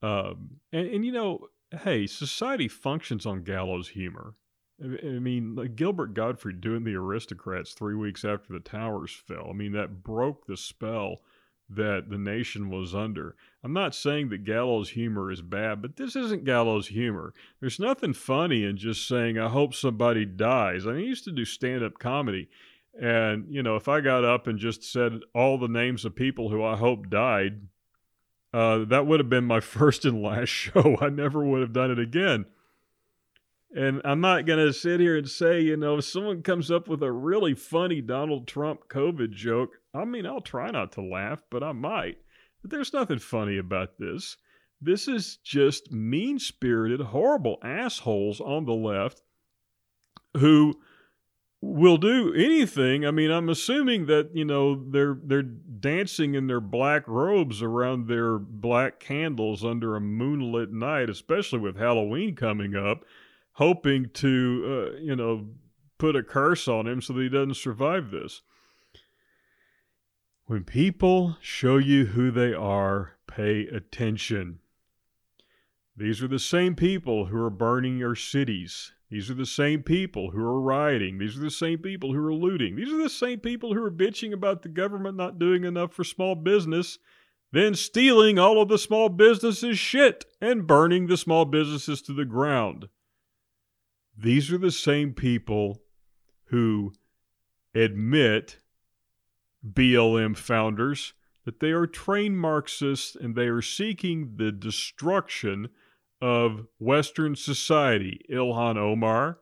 Um, 0.00 0.60
and, 0.72 0.86
and, 0.86 1.04
you 1.04 1.12
know, 1.12 1.48
hey, 1.84 2.06
society 2.06 2.68
functions 2.68 3.26
on 3.26 3.42
gallows 3.42 3.88
humor. 3.88 4.34
I, 4.82 5.18
mean, 5.20 5.54
like 5.54 5.76
Gilbert 5.76 6.14
Gottfried 6.14 6.60
doing 6.60 6.84
the 6.84 6.96
aristocrats 6.96 7.72
three 7.72 7.94
weeks 7.94 8.24
after 8.24 8.52
the 8.52 8.60
towers 8.60 9.12
fell. 9.12 9.48
I 9.48 9.52
mean, 9.52 9.72
that 9.72 10.02
broke 10.02 10.46
the 10.46 10.56
spell 10.56 11.20
that 11.68 12.10
the 12.10 12.18
nation 12.18 12.68
was 12.68 12.94
under. 12.94 13.36
I'm 13.62 13.72
not 13.72 13.94
saying 13.94 14.28
that 14.30 14.44
gallows 14.44 14.90
humor 14.90 15.30
is 15.30 15.40
bad, 15.40 15.80
but 15.80 15.96
this 15.96 16.16
isn't 16.16 16.44
gallows 16.44 16.88
humor. 16.88 17.32
There's 17.60 17.78
nothing 17.78 18.12
funny 18.12 18.64
in 18.64 18.76
just 18.76 19.06
saying, 19.06 19.38
I 19.38 19.48
hope 19.48 19.74
somebody 19.74 20.24
dies. 20.24 20.86
I, 20.86 20.92
mean, 20.92 21.04
I 21.04 21.06
used 21.06 21.24
to 21.24 21.32
do 21.32 21.44
stand 21.44 21.84
up 21.84 21.98
comedy. 21.98 22.48
And, 23.00 23.46
you 23.48 23.62
know, 23.62 23.76
if 23.76 23.88
I 23.88 24.00
got 24.00 24.24
up 24.24 24.46
and 24.48 24.58
just 24.58 24.82
said 24.82 25.20
all 25.34 25.58
the 25.58 25.68
names 25.68 26.04
of 26.04 26.14
people 26.14 26.50
who 26.50 26.62
I 26.62 26.76
hope 26.76 27.08
died, 27.08 27.68
uh, 28.52 28.84
that 28.86 29.06
would 29.06 29.20
have 29.20 29.30
been 29.30 29.44
my 29.44 29.60
first 29.60 30.04
and 30.04 30.22
last 30.22 30.48
show. 30.48 30.96
I 31.00 31.08
never 31.08 31.44
would 31.44 31.60
have 31.60 31.72
done 31.72 31.90
it 31.90 31.98
again. 31.98 32.46
And 33.74 34.02
I'm 34.04 34.20
not 34.20 34.44
going 34.44 34.64
to 34.64 34.72
sit 34.72 35.00
here 35.00 35.16
and 35.16 35.28
say, 35.28 35.62
you 35.62 35.78
know, 35.78 35.96
if 35.96 36.04
someone 36.04 36.42
comes 36.42 36.70
up 36.70 36.88
with 36.88 37.02
a 37.02 37.10
really 37.10 37.54
funny 37.54 38.02
Donald 38.02 38.46
Trump 38.46 38.88
COVID 38.88 39.30
joke, 39.30 39.70
I 39.94 40.04
mean, 40.04 40.26
I'll 40.26 40.42
try 40.42 40.70
not 40.70 40.92
to 40.92 41.02
laugh, 41.02 41.40
but 41.50 41.62
I 41.62 41.72
might. 41.72 42.18
But 42.60 42.70
there's 42.70 42.92
nothing 42.92 43.18
funny 43.18 43.56
about 43.56 43.98
this. 43.98 44.36
This 44.80 45.08
is 45.08 45.38
just 45.42 45.90
mean 45.90 46.38
spirited, 46.38 47.00
horrible 47.00 47.58
assholes 47.62 48.40
on 48.40 48.66
the 48.66 48.74
left 48.74 49.22
who 50.36 50.74
will 51.62 51.96
do 51.96 52.34
anything. 52.34 53.06
I 53.06 53.12
mean, 53.12 53.30
I'm 53.30 53.48
assuming 53.48 54.06
that 54.06 54.30
you 54.34 54.44
know 54.44 54.74
they're 54.74 55.16
they're 55.22 55.42
dancing 55.42 56.34
in 56.34 56.48
their 56.48 56.60
black 56.60 57.06
robes 57.06 57.62
around 57.62 58.08
their 58.08 58.38
black 58.38 58.98
candles 59.00 59.64
under 59.64 59.96
a 59.96 60.00
moonlit 60.00 60.72
night, 60.72 61.08
especially 61.08 61.60
with 61.60 61.78
Halloween 61.78 62.34
coming 62.34 62.74
up, 62.74 63.04
hoping 63.52 64.10
to 64.14 64.90
uh, 64.94 64.98
you 64.98 65.16
know 65.16 65.46
put 65.98 66.16
a 66.16 66.22
curse 66.22 66.66
on 66.66 66.88
him 66.88 67.00
so 67.00 67.12
that 67.12 67.22
he 67.22 67.28
doesn't 67.28 67.54
survive 67.54 68.10
this. 68.10 68.42
When 70.46 70.64
people 70.64 71.36
show 71.40 71.76
you 71.76 72.06
who 72.06 72.32
they 72.32 72.52
are, 72.52 73.12
pay 73.28 73.68
attention. 73.68 74.58
These 75.96 76.22
are 76.22 76.28
the 76.28 76.38
same 76.38 76.74
people 76.74 77.26
who 77.26 77.36
are 77.36 77.50
burning 77.50 77.98
your 77.98 78.14
cities. 78.14 78.92
These 79.10 79.30
are 79.30 79.34
the 79.34 79.44
same 79.44 79.82
people 79.82 80.30
who 80.30 80.40
are 80.40 80.60
rioting. 80.60 81.18
These 81.18 81.36
are 81.36 81.42
the 81.42 81.50
same 81.50 81.80
people 81.80 82.14
who 82.14 82.26
are 82.26 82.32
looting. 82.32 82.76
These 82.76 82.90
are 82.90 83.02
the 83.02 83.10
same 83.10 83.40
people 83.40 83.74
who 83.74 83.84
are 83.84 83.90
bitching 83.90 84.32
about 84.32 84.62
the 84.62 84.70
government 84.70 85.18
not 85.18 85.38
doing 85.38 85.64
enough 85.64 85.92
for 85.92 86.02
small 86.02 86.34
business, 86.34 86.98
then 87.52 87.74
stealing 87.74 88.38
all 88.38 88.60
of 88.62 88.68
the 88.68 88.78
small 88.78 89.10
businesses' 89.10 89.78
shit 89.78 90.24
and 90.40 90.66
burning 90.66 91.08
the 91.08 91.18
small 91.18 91.44
businesses 91.44 92.00
to 92.02 92.14
the 92.14 92.24
ground. 92.24 92.88
These 94.16 94.50
are 94.50 94.58
the 94.58 94.70
same 94.70 95.12
people 95.12 95.82
who 96.46 96.94
admit, 97.74 98.60
BLM 99.62 100.38
founders, 100.38 101.12
that 101.44 101.60
they 101.60 101.70
are 101.70 101.86
trained 101.86 102.38
Marxists 102.38 103.14
and 103.14 103.34
they 103.34 103.48
are 103.48 103.62
seeking 103.62 104.36
the 104.36 104.52
destruction 104.52 105.68
of 106.22 106.66
Western 106.78 107.34
society, 107.34 108.24
Ilhan 108.30 108.76
Omar. 108.76 109.40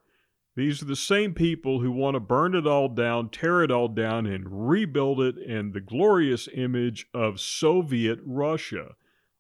These 0.56 0.82
are 0.82 0.86
the 0.86 0.96
same 0.96 1.34
people 1.34 1.80
who 1.80 1.92
want 1.92 2.14
to 2.14 2.20
burn 2.20 2.54
it 2.54 2.66
all 2.66 2.88
down, 2.88 3.28
tear 3.28 3.62
it 3.62 3.70
all 3.70 3.86
down, 3.86 4.26
and 4.26 4.68
rebuild 4.68 5.20
it 5.20 5.36
in 5.36 5.72
the 5.72 5.80
glorious 5.80 6.48
image 6.54 7.06
of 7.12 7.38
Soviet 7.38 8.18
Russia, 8.24 8.94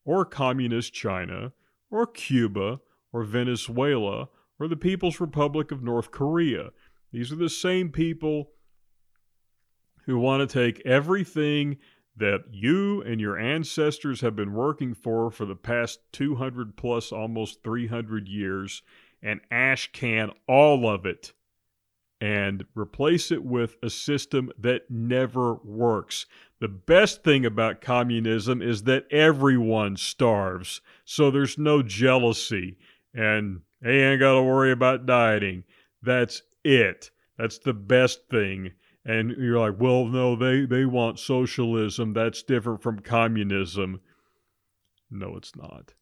or 0.04 0.24
Communist 0.26 0.92
China, 0.92 1.52
or 1.90 2.06
Cuba, 2.06 2.80
or 3.10 3.24
Venezuela, 3.24 4.28
or 4.58 4.68
the 4.68 4.76
People's 4.76 5.18
Republic 5.18 5.72
of 5.72 5.82
North 5.82 6.10
Korea. 6.10 6.70
These 7.10 7.32
are 7.32 7.36
the 7.36 7.48
same 7.48 7.90
people 7.90 8.50
who 10.04 10.18
want 10.18 10.48
to 10.48 10.52
take 10.52 10.84
everything 10.84 11.78
that 12.16 12.44
you 12.50 13.02
and 13.02 13.20
your 13.20 13.38
ancestors 13.38 14.20
have 14.20 14.36
been 14.36 14.52
working 14.52 14.94
for 14.94 15.30
for 15.30 15.46
the 15.46 15.56
past 15.56 16.00
200 16.12 16.76
plus, 16.76 17.12
almost 17.12 17.62
300 17.62 18.28
years, 18.28 18.82
and 19.22 19.40
ash 19.50 19.90
can 19.92 20.30
all 20.46 20.88
of 20.88 21.06
it 21.06 21.32
and 22.20 22.64
replace 22.74 23.30
it 23.30 23.42
with 23.42 23.76
a 23.82 23.88
system 23.88 24.52
that 24.58 24.90
never 24.90 25.54
works. 25.64 26.26
The 26.60 26.68
best 26.68 27.24
thing 27.24 27.46
about 27.46 27.80
communism 27.80 28.60
is 28.60 28.82
that 28.82 29.10
everyone 29.10 29.96
starves, 29.96 30.82
so 31.04 31.30
there's 31.30 31.56
no 31.56 31.82
jealousy, 31.82 32.76
and 33.14 33.62
they 33.80 34.02
ain't 34.02 34.20
got 34.20 34.34
to 34.34 34.42
worry 34.42 34.70
about 34.70 35.06
dieting. 35.06 35.64
That's 36.02 36.42
it. 36.62 37.10
That's 37.38 37.58
the 37.58 37.72
best 37.72 38.28
thing 38.28 38.72
and 39.04 39.30
you're 39.38 39.58
like, 39.58 39.80
well, 39.80 40.04
no, 40.04 40.36
they, 40.36 40.66
they 40.66 40.84
want 40.84 41.18
socialism. 41.18 42.12
That's 42.12 42.42
different 42.42 42.82
from 42.82 43.00
communism. 43.00 44.00
No, 45.10 45.36
it's 45.36 45.56
not. 45.56 45.94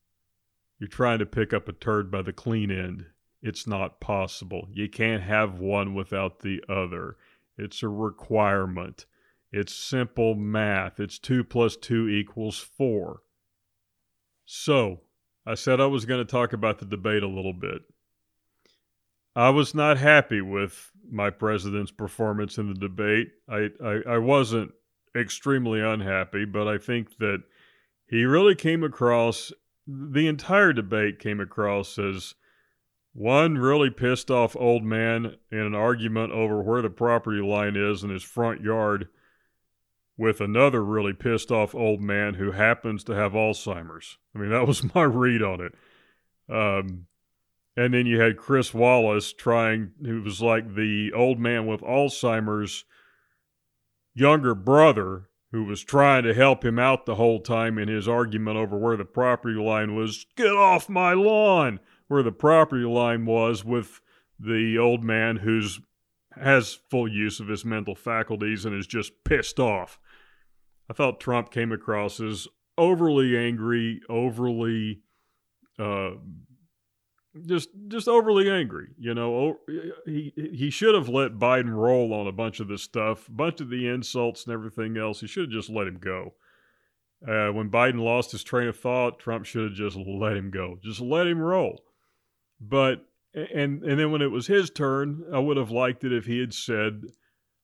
You're 0.78 0.88
trying 0.88 1.18
to 1.20 1.26
pick 1.26 1.52
up 1.52 1.68
a 1.68 1.72
turd 1.72 2.10
by 2.10 2.22
the 2.22 2.32
clean 2.32 2.70
end. 2.70 3.06
It's 3.40 3.66
not 3.66 4.00
possible. 4.00 4.68
You 4.72 4.88
can't 4.88 5.22
have 5.22 5.60
one 5.60 5.94
without 5.94 6.40
the 6.40 6.62
other. 6.68 7.16
It's 7.56 7.82
a 7.82 7.88
requirement. 7.88 9.06
It's 9.52 9.74
simple 9.74 10.34
math. 10.34 11.00
It's 11.00 11.18
2 11.18 11.44
plus 11.44 11.76
2 11.76 12.08
equals 12.08 12.58
4. 12.58 13.20
So, 14.44 15.02
I 15.46 15.54
said 15.54 15.80
I 15.80 15.86
was 15.86 16.04
going 16.04 16.24
to 16.24 16.30
talk 16.30 16.52
about 16.52 16.78
the 16.78 16.84
debate 16.84 17.22
a 17.22 17.28
little 17.28 17.52
bit. 17.52 17.82
I 19.36 19.50
was 19.50 19.74
not 19.74 19.98
happy 19.98 20.40
with 20.40 20.90
my 21.10 21.30
president's 21.30 21.90
performance 21.90 22.58
in 22.58 22.68
the 22.68 22.78
debate. 22.78 23.28
I, 23.48 23.68
I, 23.82 24.00
I 24.14 24.18
wasn't 24.18 24.72
extremely 25.16 25.80
unhappy, 25.80 26.44
but 26.44 26.68
I 26.68 26.78
think 26.78 27.18
that 27.18 27.42
he 28.08 28.24
really 28.24 28.54
came 28.54 28.82
across, 28.82 29.52
the 29.86 30.26
entire 30.26 30.72
debate 30.72 31.18
came 31.18 31.40
across 31.40 31.98
as 31.98 32.34
one 33.12 33.58
really 33.58 33.90
pissed 33.90 34.30
off 34.30 34.56
old 34.56 34.84
man 34.84 35.36
in 35.50 35.58
an 35.58 35.74
argument 35.74 36.32
over 36.32 36.62
where 36.62 36.82
the 36.82 36.90
property 36.90 37.40
line 37.40 37.76
is 37.76 38.04
in 38.04 38.10
his 38.10 38.22
front 38.22 38.60
yard 38.60 39.08
with 40.16 40.40
another 40.40 40.84
really 40.84 41.12
pissed 41.12 41.50
off 41.50 41.74
old 41.74 42.00
man 42.00 42.34
who 42.34 42.50
happens 42.50 43.04
to 43.04 43.12
have 43.12 43.32
Alzheimer's. 43.32 44.18
I 44.34 44.38
mean, 44.38 44.50
that 44.50 44.66
was 44.66 44.82
my 44.94 45.02
read 45.02 45.42
on 45.42 45.60
it. 45.60 45.74
Um, 46.50 47.06
and 47.78 47.94
then 47.94 48.06
you 48.06 48.20
had 48.20 48.36
Chris 48.36 48.74
Wallace 48.74 49.32
trying, 49.32 49.92
who 50.02 50.20
was 50.20 50.42
like 50.42 50.74
the 50.74 51.12
old 51.12 51.38
man 51.38 51.64
with 51.64 51.80
Alzheimer's 51.80 52.84
younger 54.16 54.52
brother, 54.56 55.28
who 55.52 55.62
was 55.62 55.84
trying 55.84 56.24
to 56.24 56.34
help 56.34 56.64
him 56.64 56.80
out 56.80 57.06
the 57.06 57.14
whole 57.14 57.38
time 57.38 57.78
in 57.78 57.86
his 57.86 58.08
argument 58.08 58.56
over 58.56 58.76
where 58.76 58.96
the 58.96 59.04
property 59.04 59.54
line 59.54 59.94
was. 59.94 60.26
Get 60.36 60.50
off 60.50 60.88
my 60.88 61.12
lawn! 61.12 61.78
Where 62.08 62.24
the 62.24 62.32
property 62.32 62.84
line 62.84 63.26
was 63.26 63.64
with 63.64 64.00
the 64.40 64.76
old 64.76 65.04
man 65.04 65.36
who's 65.36 65.80
has 66.34 66.80
full 66.90 67.06
use 67.06 67.38
of 67.38 67.46
his 67.46 67.64
mental 67.64 67.94
faculties 67.94 68.64
and 68.64 68.74
is 68.74 68.88
just 68.88 69.12
pissed 69.24 69.60
off. 69.60 70.00
I 70.90 70.94
thought 70.94 71.20
Trump 71.20 71.52
came 71.52 71.70
across 71.70 72.18
as 72.18 72.48
overly 72.76 73.38
angry, 73.38 74.00
overly 74.08 75.02
uh, 75.78 76.10
just 77.46 77.70
just 77.88 78.08
overly 78.08 78.50
angry. 78.50 78.88
You 78.98 79.14
know, 79.14 79.58
he 80.04 80.32
he 80.36 80.70
should 80.70 80.94
have 80.94 81.08
let 81.08 81.38
Biden 81.38 81.74
roll 81.74 82.12
on 82.12 82.26
a 82.26 82.32
bunch 82.32 82.60
of 82.60 82.68
this 82.68 82.82
stuff, 82.82 83.28
a 83.28 83.32
bunch 83.32 83.60
of 83.60 83.70
the 83.70 83.88
insults 83.88 84.44
and 84.44 84.52
everything 84.52 84.96
else. 84.96 85.20
He 85.20 85.26
should 85.26 85.44
have 85.44 85.52
just 85.52 85.70
let 85.70 85.86
him 85.86 85.98
go. 85.98 86.34
Uh, 87.26 87.48
when 87.48 87.70
Biden 87.70 88.00
lost 88.00 88.30
his 88.32 88.44
train 88.44 88.68
of 88.68 88.78
thought, 88.78 89.18
Trump 89.18 89.44
should 89.44 89.64
have 89.64 89.74
just 89.74 89.96
let 89.96 90.36
him 90.36 90.50
go, 90.50 90.78
just 90.82 91.00
let 91.00 91.26
him 91.26 91.40
roll. 91.40 91.82
But 92.60 93.06
and 93.34 93.82
and 93.82 93.98
then 93.98 94.12
when 94.12 94.22
it 94.22 94.30
was 94.30 94.46
his 94.46 94.70
turn, 94.70 95.24
I 95.32 95.38
would 95.38 95.56
have 95.56 95.70
liked 95.70 96.04
it 96.04 96.12
if 96.12 96.26
he 96.26 96.40
had 96.40 96.54
said 96.54 97.02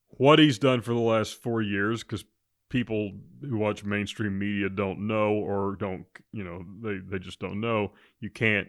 what 0.09 0.39
he's 0.39 0.59
done 0.59 0.81
for 0.81 0.93
the 0.93 0.99
last 0.99 1.41
four 1.41 1.61
years, 1.61 2.03
because 2.03 2.25
people 2.69 3.11
who 3.41 3.57
watch 3.57 3.83
mainstream 3.85 4.37
media 4.37 4.69
don't 4.69 5.07
know 5.07 5.33
or 5.33 5.75
don't 5.79 6.05
you 6.33 6.43
know 6.43 6.65
they, 6.81 6.97
they 6.97 7.19
just 7.19 7.39
don't 7.39 7.61
know 7.61 7.91
you 8.19 8.29
can't 8.29 8.67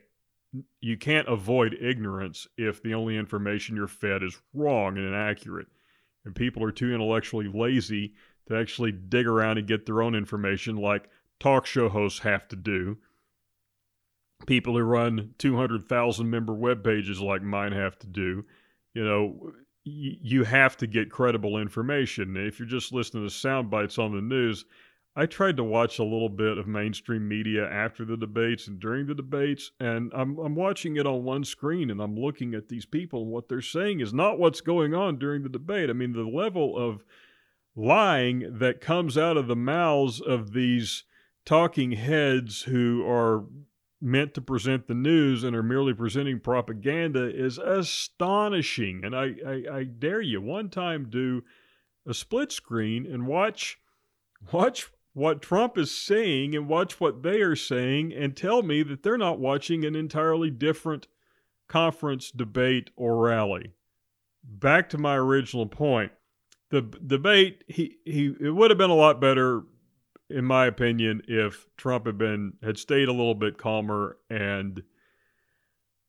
you 0.81 0.97
can't 0.97 1.29
avoid 1.29 1.77
ignorance 1.81 2.47
if 2.57 2.83
the 2.83 2.95
only 2.95 3.17
information 3.17 3.77
you're 3.77 3.89
fed 3.89 4.23
is 4.23 4.41
wrong 4.55 4.97
and 4.97 5.07
inaccurate. 5.07 5.69
And 6.25 6.35
people 6.35 6.63
are 6.65 6.73
too 6.73 6.93
intellectually 6.93 7.49
lazy 7.53 8.15
to 8.49 8.57
actually 8.57 8.93
dig 8.93 9.27
around 9.27 9.59
and 9.59 9.67
get 9.67 9.87
their 9.87 10.03
own 10.03 10.15
information 10.15 10.77
like 10.77 11.09
talk 11.41 11.67
show 11.67 11.89
hosts 11.89 12.21
have 12.21 12.49
to 12.49 12.57
do. 12.57 12.99
People 14.47 14.75
who 14.75 14.83
run 14.83 15.35
200,000 15.39 16.29
member 16.29 16.55
web 16.55 16.85
pages 16.85 17.21
like 17.21 17.43
mine 17.43 17.73
have 17.73 17.99
to 18.01 18.07
do. 18.07 18.45
You 18.95 19.05
know, 19.05 19.53
you 19.85 20.43
have 20.45 20.77
to 20.79 20.87
get 20.87 21.11
credible 21.11 21.59
information. 21.59 22.37
If 22.37 22.59
you're 22.59 22.69
just 22.69 22.93
listening 22.93 23.25
to 23.25 23.31
sound 23.31 23.71
bites 23.71 23.99
on 23.99 24.13
the 24.13 24.21
news, 24.21 24.65
I 25.19 25.25
tried 25.25 25.57
to 25.57 25.65
watch 25.65 25.99
a 25.99 26.05
little 26.05 26.29
bit 26.29 26.59
of 26.59 26.67
mainstream 26.67 27.27
media 27.27 27.67
after 27.67 28.05
the 28.05 28.19
debates 28.19 28.69
and 28.69 28.79
during 28.79 29.07
the 29.07 29.15
debates, 29.15 29.71
and 29.81 30.13
I'm, 30.15 30.39
I'm 30.39 30.55
watching 30.55 30.97
it 30.97 31.07
on 31.07 31.25
one 31.25 31.43
screen 31.43 31.91
and 31.91 32.03
I'm 32.03 32.17
looking 32.17 32.53
at 32.53 32.69
these 32.69 32.85
people, 32.85 33.23
and 33.23 33.31
what 33.31 33.49
they're 33.49 33.63
saying 33.63 34.01
is 34.01 34.13
not 34.13 34.39
what's 34.39 34.61
going 34.61 34.93
on 34.93 35.19
during 35.19 35.43
the 35.43 35.49
debate. 35.49 35.89
I 35.89 35.95
mean, 35.95 36.13
the 36.13 36.21
level 36.21 36.77
of 36.77 37.03
lying 37.75 38.59
that 38.59 38.83
comes 38.83 39.17
out 39.17 39.39
of 39.39 39.47
the 39.47 39.57
mouths 39.57 40.21
of 40.21 40.53
these 40.53 41.05
talking 41.47 41.93
heads 41.93 42.63
who 42.63 43.03
are 43.09 43.47
meant 44.03 44.35
to 44.35 44.43
present 44.43 44.87
the 44.87 44.95
news 44.95 45.45
and 45.45 45.57
are 45.57 45.63
merely 45.63 45.95
presenting 45.95 46.41
propaganda 46.41 47.35
is 47.35 47.57
astonishing. 47.57 49.03
And 49.03 49.17
I, 49.17 49.35
I, 49.47 49.63
I 49.79 49.85
dare 49.85 50.21
you 50.21 50.43
one 50.43 50.69
time 50.69 51.09
do 51.09 51.43
a 52.07 52.13
split 52.13 52.53
screen 52.53 53.07
and 53.07 53.27
watch 53.27 53.79
watch 54.53 54.91
what 55.17 55.41
Trump 55.41 55.79
is 55.79 55.97
saying 55.97 56.55
and 56.55 56.69
watch 56.69 57.01
what 57.01 57.23
they 57.23 57.41
are 57.41 57.57
saying 57.57 58.13
and 58.13 58.37
tell 58.37 58.63
me 58.63 58.83
that 58.83 59.03
they're 59.03 59.17
not 59.17 59.39
watching 59.39 59.83
an 59.83 59.97
entirely 59.97 60.51
different 60.51 61.07
conference, 61.69 62.31
debate, 62.31 62.91
or 62.97 63.17
rally. 63.17 63.73
Back 64.45 64.91
to 64.91 64.99
my 64.99 65.17
original 65.17 65.65
point. 65.65 66.13
The 66.69 66.83
debate, 66.83 67.65
he, 67.67 67.97
he 68.05 68.35
it 68.39 68.51
would 68.51 68.71
have 68.71 68.77
been 68.77 68.91
a 68.91 68.95
lot 68.95 69.19
better, 69.19 69.63
in 70.29 70.45
my 70.45 70.67
opinion, 70.67 71.23
if 71.27 71.67
Trump 71.79 72.05
had 72.05 72.19
been 72.19 72.53
had 72.63 72.77
stayed 72.77 73.09
a 73.09 73.13
little 73.13 73.35
bit 73.35 73.57
calmer 73.57 74.19
and 74.29 74.83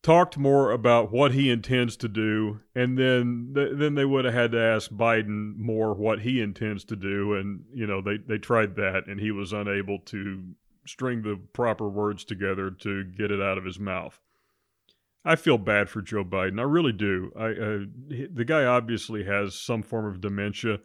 talked 0.08 0.38
more 0.38 0.70
about 0.70 1.12
what 1.12 1.32
he 1.32 1.50
intends 1.50 1.94
to 1.94 2.08
do, 2.08 2.60
and 2.74 2.96
then 2.96 3.52
th- 3.54 3.72
then 3.74 3.94
they 3.94 4.06
would 4.06 4.24
have 4.24 4.32
had 4.32 4.52
to 4.52 4.58
ask 4.58 4.90
Biden 4.90 5.54
more 5.58 5.92
what 5.92 6.20
he 6.20 6.40
intends 6.40 6.82
to 6.84 6.96
do, 6.96 7.34
and 7.34 7.66
you 7.74 7.86
know 7.86 8.00
they 8.00 8.16
they 8.16 8.38
tried 8.38 8.74
that, 8.76 9.06
and 9.06 9.20
he 9.20 9.30
was 9.30 9.52
unable 9.52 9.98
to 9.98 10.42
string 10.86 11.20
the 11.20 11.38
proper 11.52 11.90
words 11.90 12.24
together 12.24 12.70
to 12.70 13.04
get 13.04 13.30
it 13.30 13.42
out 13.42 13.58
of 13.58 13.66
his 13.66 13.78
mouth. 13.78 14.18
I 15.26 15.36
feel 15.36 15.58
bad 15.58 15.90
for 15.90 16.00
Joe 16.00 16.24
Biden. 16.24 16.58
I 16.58 16.62
really 16.62 16.92
do. 16.92 17.30
I 17.38 17.48
uh, 17.48 18.28
the 18.32 18.46
guy 18.46 18.64
obviously 18.64 19.24
has 19.24 19.54
some 19.54 19.82
form 19.82 20.06
of 20.06 20.22
dementia, 20.22 20.78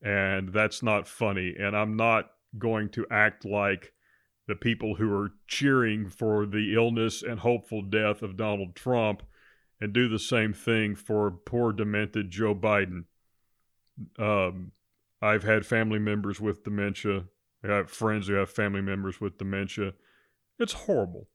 and 0.00 0.52
that's 0.52 0.80
not 0.80 1.08
funny. 1.08 1.56
And 1.58 1.76
I'm 1.76 1.96
not 1.96 2.30
going 2.56 2.90
to 2.90 3.04
act 3.10 3.44
like 3.44 3.94
the 4.46 4.54
people 4.54 4.96
who 4.96 5.12
are 5.12 5.32
cheering 5.46 6.08
for 6.08 6.46
the 6.46 6.74
illness 6.74 7.22
and 7.22 7.40
hopeful 7.40 7.82
death 7.82 8.22
of 8.22 8.36
Donald 8.36 8.74
Trump 8.74 9.22
and 9.80 9.92
do 9.92 10.08
the 10.08 10.18
same 10.18 10.52
thing 10.52 10.94
for 10.94 11.30
poor, 11.30 11.72
demented 11.72 12.30
Joe 12.30 12.54
Biden. 12.54 13.04
Um, 14.18 14.72
I've 15.22 15.44
had 15.44 15.66
family 15.66 15.98
members 15.98 16.40
with 16.40 16.64
dementia. 16.64 17.24
I 17.62 17.68
have 17.68 17.90
friends 17.90 18.26
who 18.26 18.34
have 18.34 18.50
family 18.50 18.80
members 18.80 19.20
with 19.20 19.38
dementia. 19.38 19.92
It's 20.58 20.72
horrible. 20.72 21.28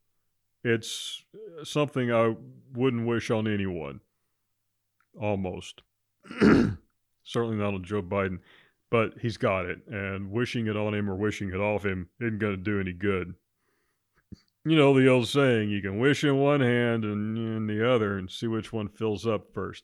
It's 0.63 1.23
something 1.63 2.11
I 2.11 2.35
wouldn't 2.73 3.07
wish 3.07 3.29
on 3.29 3.47
anyone. 3.47 4.01
Almost. 5.19 5.83
Certainly 7.23 7.57
not 7.57 7.73
on 7.75 7.83
Joe 7.83 8.01
Biden 8.01 8.39
but 8.91 9.13
he's 9.21 9.37
got 9.37 9.65
it, 9.65 9.79
and 9.87 10.31
wishing 10.31 10.67
it 10.67 10.77
on 10.77 10.93
him 10.93 11.09
or 11.09 11.15
wishing 11.15 11.49
it 11.49 11.59
off 11.59 11.85
him 11.85 12.09
isn't 12.19 12.39
going 12.39 12.55
to 12.55 12.61
do 12.61 12.79
any 12.79 12.93
good. 12.93 13.33
You 14.63 14.75
know 14.75 14.99
the 14.99 15.07
old 15.07 15.27
saying, 15.27 15.69
you 15.69 15.81
can 15.81 15.99
wish 15.99 16.23
in 16.23 16.37
one 16.37 16.61
hand 16.61 17.03
and 17.03 17.37
in 17.37 17.67
the 17.67 17.87
other 17.87 18.17
and 18.17 18.29
see 18.29 18.47
which 18.47 18.73
one 18.73 18.89
fills 18.89 19.27
up 19.27 19.53
first. 19.53 19.83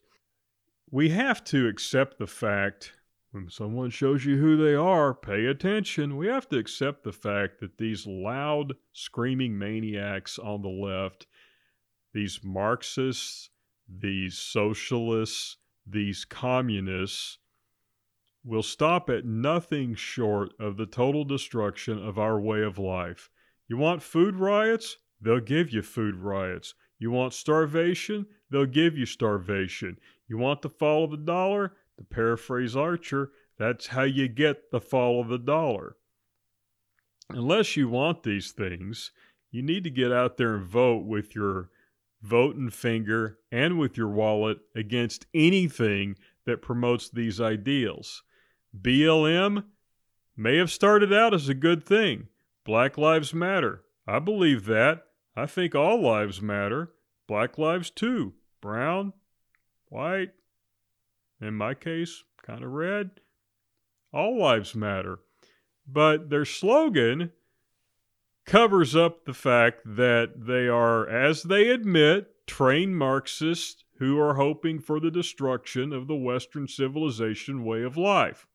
We 0.89 1.09
have 1.09 1.43
to 1.45 1.67
accept 1.67 2.17
the 2.17 2.27
fact 2.27 2.93
when 3.31 3.49
someone 3.49 3.91
shows 3.91 4.25
you 4.25 4.37
who 4.37 4.57
they 4.57 4.73
are, 4.73 5.13
pay 5.13 5.45
attention. 5.45 6.17
We 6.17 6.27
have 6.27 6.49
to 6.49 6.57
accept 6.57 7.03
the 7.03 7.13
fact 7.13 7.59
that 7.61 7.77
these 7.77 8.05
loud, 8.05 8.73
screaming 8.91 9.57
maniacs 9.57 10.37
on 10.37 10.61
the 10.61 10.69
left, 10.69 11.27
these 12.13 12.41
Marxists, 12.43 13.49
these 13.87 14.37
socialists, 14.37 15.57
these 15.87 16.25
communists, 16.25 17.37
will 18.43 18.63
stop 18.63 19.09
at 19.09 19.25
nothing 19.25 19.93
short 19.95 20.53
of 20.59 20.77
the 20.77 20.85
total 20.85 21.23
destruction 21.23 22.03
of 22.03 22.17
our 22.17 22.39
way 22.39 22.63
of 22.63 22.79
life. 22.79 23.29
You 23.67 23.77
want 23.77 24.01
food 24.01 24.35
riots? 24.35 24.97
They'll 25.21 25.39
give 25.39 25.71
you 25.71 25.81
food 25.81 26.15
riots. 26.15 26.73
You 26.97 27.11
want 27.11 27.33
starvation? 27.33 28.25
They'll 28.49 28.65
give 28.65 28.97
you 28.97 29.05
starvation. 29.05 29.97
You 30.27 30.37
want 30.37 30.61
the 30.61 30.69
fall 30.69 31.03
of 31.03 31.11
the 31.11 31.17
dollar? 31.17 31.73
To 31.97 32.03
paraphrase 32.03 32.75
Archer, 32.75 33.31
that's 33.57 33.87
how 33.87 34.03
you 34.03 34.27
get 34.27 34.71
the 34.71 34.81
fall 34.81 35.21
of 35.21 35.27
the 35.27 35.37
dollar. 35.37 35.95
Unless 37.29 37.77
you 37.77 37.89
want 37.89 38.23
these 38.23 38.51
things, 38.51 39.11
you 39.51 39.61
need 39.61 39.83
to 39.83 39.89
get 39.89 40.11
out 40.11 40.37
there 40.37 40.55
and 40.55 40.65
vote 40.65 41.05
with 41.05 41.35
your 41.35 41.69
voting 42.21 42.69
finger 42.69 43.39
and 43.51 43.77
with 43.77 43.97
your 43.97 44.09
wallet 44.09 44.59
against 44.75 45.25
anything 45.33 46.15
that 46.45 46.61
promotes 46.61 47.09
these 47.09 47.39
ideals. 47.39 48.23
BLM 48.79 49.65
may 50.37 50.57
have 50.57 50.71
started 50.71 51.13
out 51.13 51.33
as 51.33 51.49
a 51.49 51.53
good 51.53 51.83
thing. 51.83 52.27
Black 52.63 52.97
Lives 52.97 53.33
Matter. 53.33 53.83
I 54.07 54.19
believe 54.19 54.65
that. 54.65 55.05
I 55.35 55.45
think 55.45 55.75
all 55.75 56.01
lives 56.01 56.41
matter. 56.41 56.91
Black 57.27 57.57
lives 57.57 57.89
too. 57.89 58.33
Brown, 58.59 59.13
white, 59.87 60.31
in 61.39 61.53
my 61.55 61.73
case, 61.73 62.23
kind 62.45 62.63
of 62.63 62.71
red. 62.71 63.11
All 64.13 64.37
lives 64.37 64.75
matter. 64.75 65.19
But 65.87 66.29
their 66.29 66.45
slogan 66.45 67.31
covers 68.45 68.95
up 68.95 69.25
the 69.25 69.33
fact 69.33 69.81
that 69.85 70.45
they 70.45 70.67
are, 70.67 71.07
as 71.07 71.43
they 71.43 71.69
admit, 71.69 72.45
trained 72.45 72.97
Marxists 72.97 73.83
who 73.99 74.19
are 74.19 74.33
hoping 74.33 74.79
for 74.79 74.99
the 74.99 75.11
destruction 75.11 75.93
of 75.93 76.07
the 76.07 76.15
Western 76.15 76.67
civilization 76.67 77.63
way 77.63 77.83
of 77.83 77.95
life. 77.95 78.47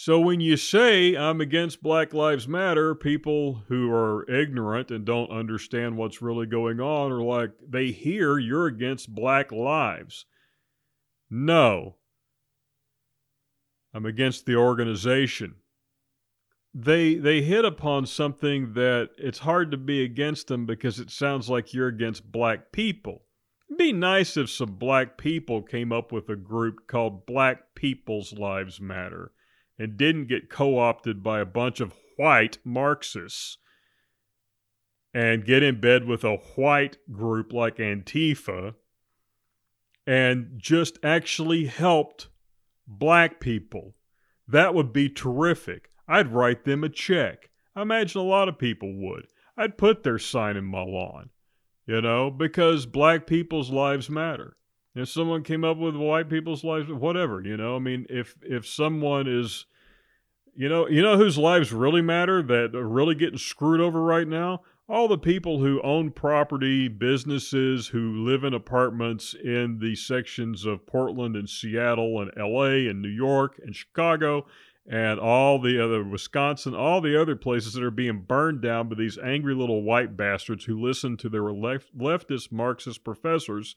So 0.00 0.20
when 0.20 0.38
you 0.38 0.56
say 0.56 1.16
I'm 1.16 1.40
against 1.40 1.82
Black 1.82 2.14
Lives 2.14 2.46
Matter, 2.46 2.94
people 2.94 3.64
who 3.66 3.90
are 3.90 4.30
ignorant 4.30 4.92
and 4.92 5.04
don't 5.04 5.28
understand 5.28 5.96
what's 5.96 6.22
really 6.22 6.46
going 6.46 6.78
on 6.78 7.10
are 7.10 7.20
like, 7.20 7.50
they 7.68 7.90
hear 7.90 8.38
you're 8.38 8.68
against 8.68 9.12
Black 9.12 9.50
Lives. 9.50 10.24
No. 11.28 11.96
I'm 13.92 14.06
against 14.06 14.46
the 14.46 14.54
organization. 14.54 15.56
They 16.72 17.16
they 17.16 17.42
hit 17.42 17.64
upon 17.64 18.06
something 18.06 18.74
that 18.74 19.10
it's 19.18 19.40
hard 19.40 19.72
to 19.72 19.76
be 19.76 20.04
against 20.04 20.46
them 20.46 20.64
because 20.64 21.00
it 21.00 21.10
sounds 21.10 21.50
like 21.50 21.74
you're 21.74 21.88
against 21.88 22.30
black 22.30 22.70
people. 22.70 23.24
It'd 23.68 23.78
be 23.78 23.92
nice 23.92 24.36
if 24.36 24.48
some 24.48 24.76
black 24.76 25.18
people 25.18 25.60
came 25.60 25.90
up 25.90 26.12
with 26.12 26.28
a 26.28 26.36
group 26.36 26.86
called 26.86 27.26
Black 27.26 27.74
People's 27.74 28.32
Lives 28.32 28.80
Matter 28.80 29.32
and 29.78 29.96
didn't 29.96 30.26
get 30.28 30.50
co 30.50 30.78
opted 30.78 31.22
by 31.22 31.40
a 31.40 31.46
bunch 31.46 31.80
of 31.80 31.94
white 32.16 32.58
Marxists 32.64 33.58
and 35.14 35.44
get 35.44 35.62
in 35.62 35.80
bed 35.80 36.04
with 36.04 36.24
a 36.24 36.36
white 36.56 36.98
group 37.10 37.52
like 37.52 37.76
Antifa 37.76 38.74
and 40.06 40.52
just 40.56 40.98
actually 41.02 41.66
helped 41.66 42.28
black 42.86 43.40
people. 43.40 43.94
That 44.46 44.74
would 44.74 44.92
be 44.92 45.08
terrific. 45.08 45.90
I'd 46.06 46.32
write 46.32 46.64
them 46.64 46.82
a 46.82 46.88
check. 46.88 47.50
I 47.76 47.82
imagine 47.82 48.20
a 48.20 48.24
lot 48.24 48.48
of 48.48 48.58
people 48.58 48.92
would. 48.94 49.26
I'd 49.56 49.76
put 49.76 50.02
their 50.02 50.18
sign 50.18 50.56
in 50.56 50.64
my 50.64 50.82
lawn, 50.82 51.30
you 51.86 52.00
know, 52.00 52.30
because 52.30 52.86
black 52.86 53.26
people's 53.26 53.70
lives 53.70 54.08
matter. 54.08 54.54
If 54.94 55.08
someone 55.08 55.44
came 55.44 55.64
up 55.64 55.76
with 55.76 55.94
white 55.94 56.28
people's 56.28 56.64
lives, 56.64 56.90
whatever, 56.90 57.40
you 57.42 57.56
know, 57.56 57.76
I 57.76 57.78
mean, 57.78 58.06
if 58.08 58.36
if 58.42 58.66
someone 58.66 59.26
is, 59.28 59.66
you 60.54 60.68
know, 60.68 60.88
you 60.88 61.02
know 61.02 61.16
whose 61.16 61.38
lives 61.38 61.72
really 61.72 62.02
matter 62.02 62.42
that 62.42 62.74
are 62.74 62.88
really 62.88 63.14
getting 63.14 63.38
screwed 63.38 63.80
over 63.80 64.02
right 64.02 64.26
now? 64.26 64.62
All 64.88 65.06
the 65.06 65.18
people 65.18 65.60
who 65.60 65.82
own 65.82 66.10
property, 66.12 66.88
businesses, 66.88 67.88
who 67.88 68.24
live 68.24 68.42
in 68.42 68.54
apartments 68.54 69.34
in 69.34 69.78
the 69.80 69.94
sections 69.94 70.64
of 70.64 70.86
Portland 70.86 71.36
and 71.36 71.48
Seattle 71.48 72.22
and 72.22 72.32
LA 72.36 72.88
and 72.88 73.02
New 73.02 73.08
York 73.10 73.60
and 73.62 73.76
Chicago 73.76 74.46
and 74.90 75.20
all 75.20 75.60
the 75.60 75.82
other 75.82 76.02
Wisconsin, 76.02 76.74
all 76.74 77.02
the 77.02 77.20
other 77.20 77.36
places 77.36 77.74
that 77.74 77.84
are 77.84 77.90
being 77.90 78.22
burned 78.22 78.62
down 78.62 78.88
by 78.88 78.96
these 78.96 79.18
angry 79.18 79.54
little 79.54 79.82
white 79.82 80.16
bastards 80.16 80.64
who 80.64 80.80
listen 80.80 81.18
to 81.18 81.28
their 81.28 81.52
left, 81.52 81.96
leftist 81.96 82.50
Marxist 82.50 83.04
professors 83.04 83.76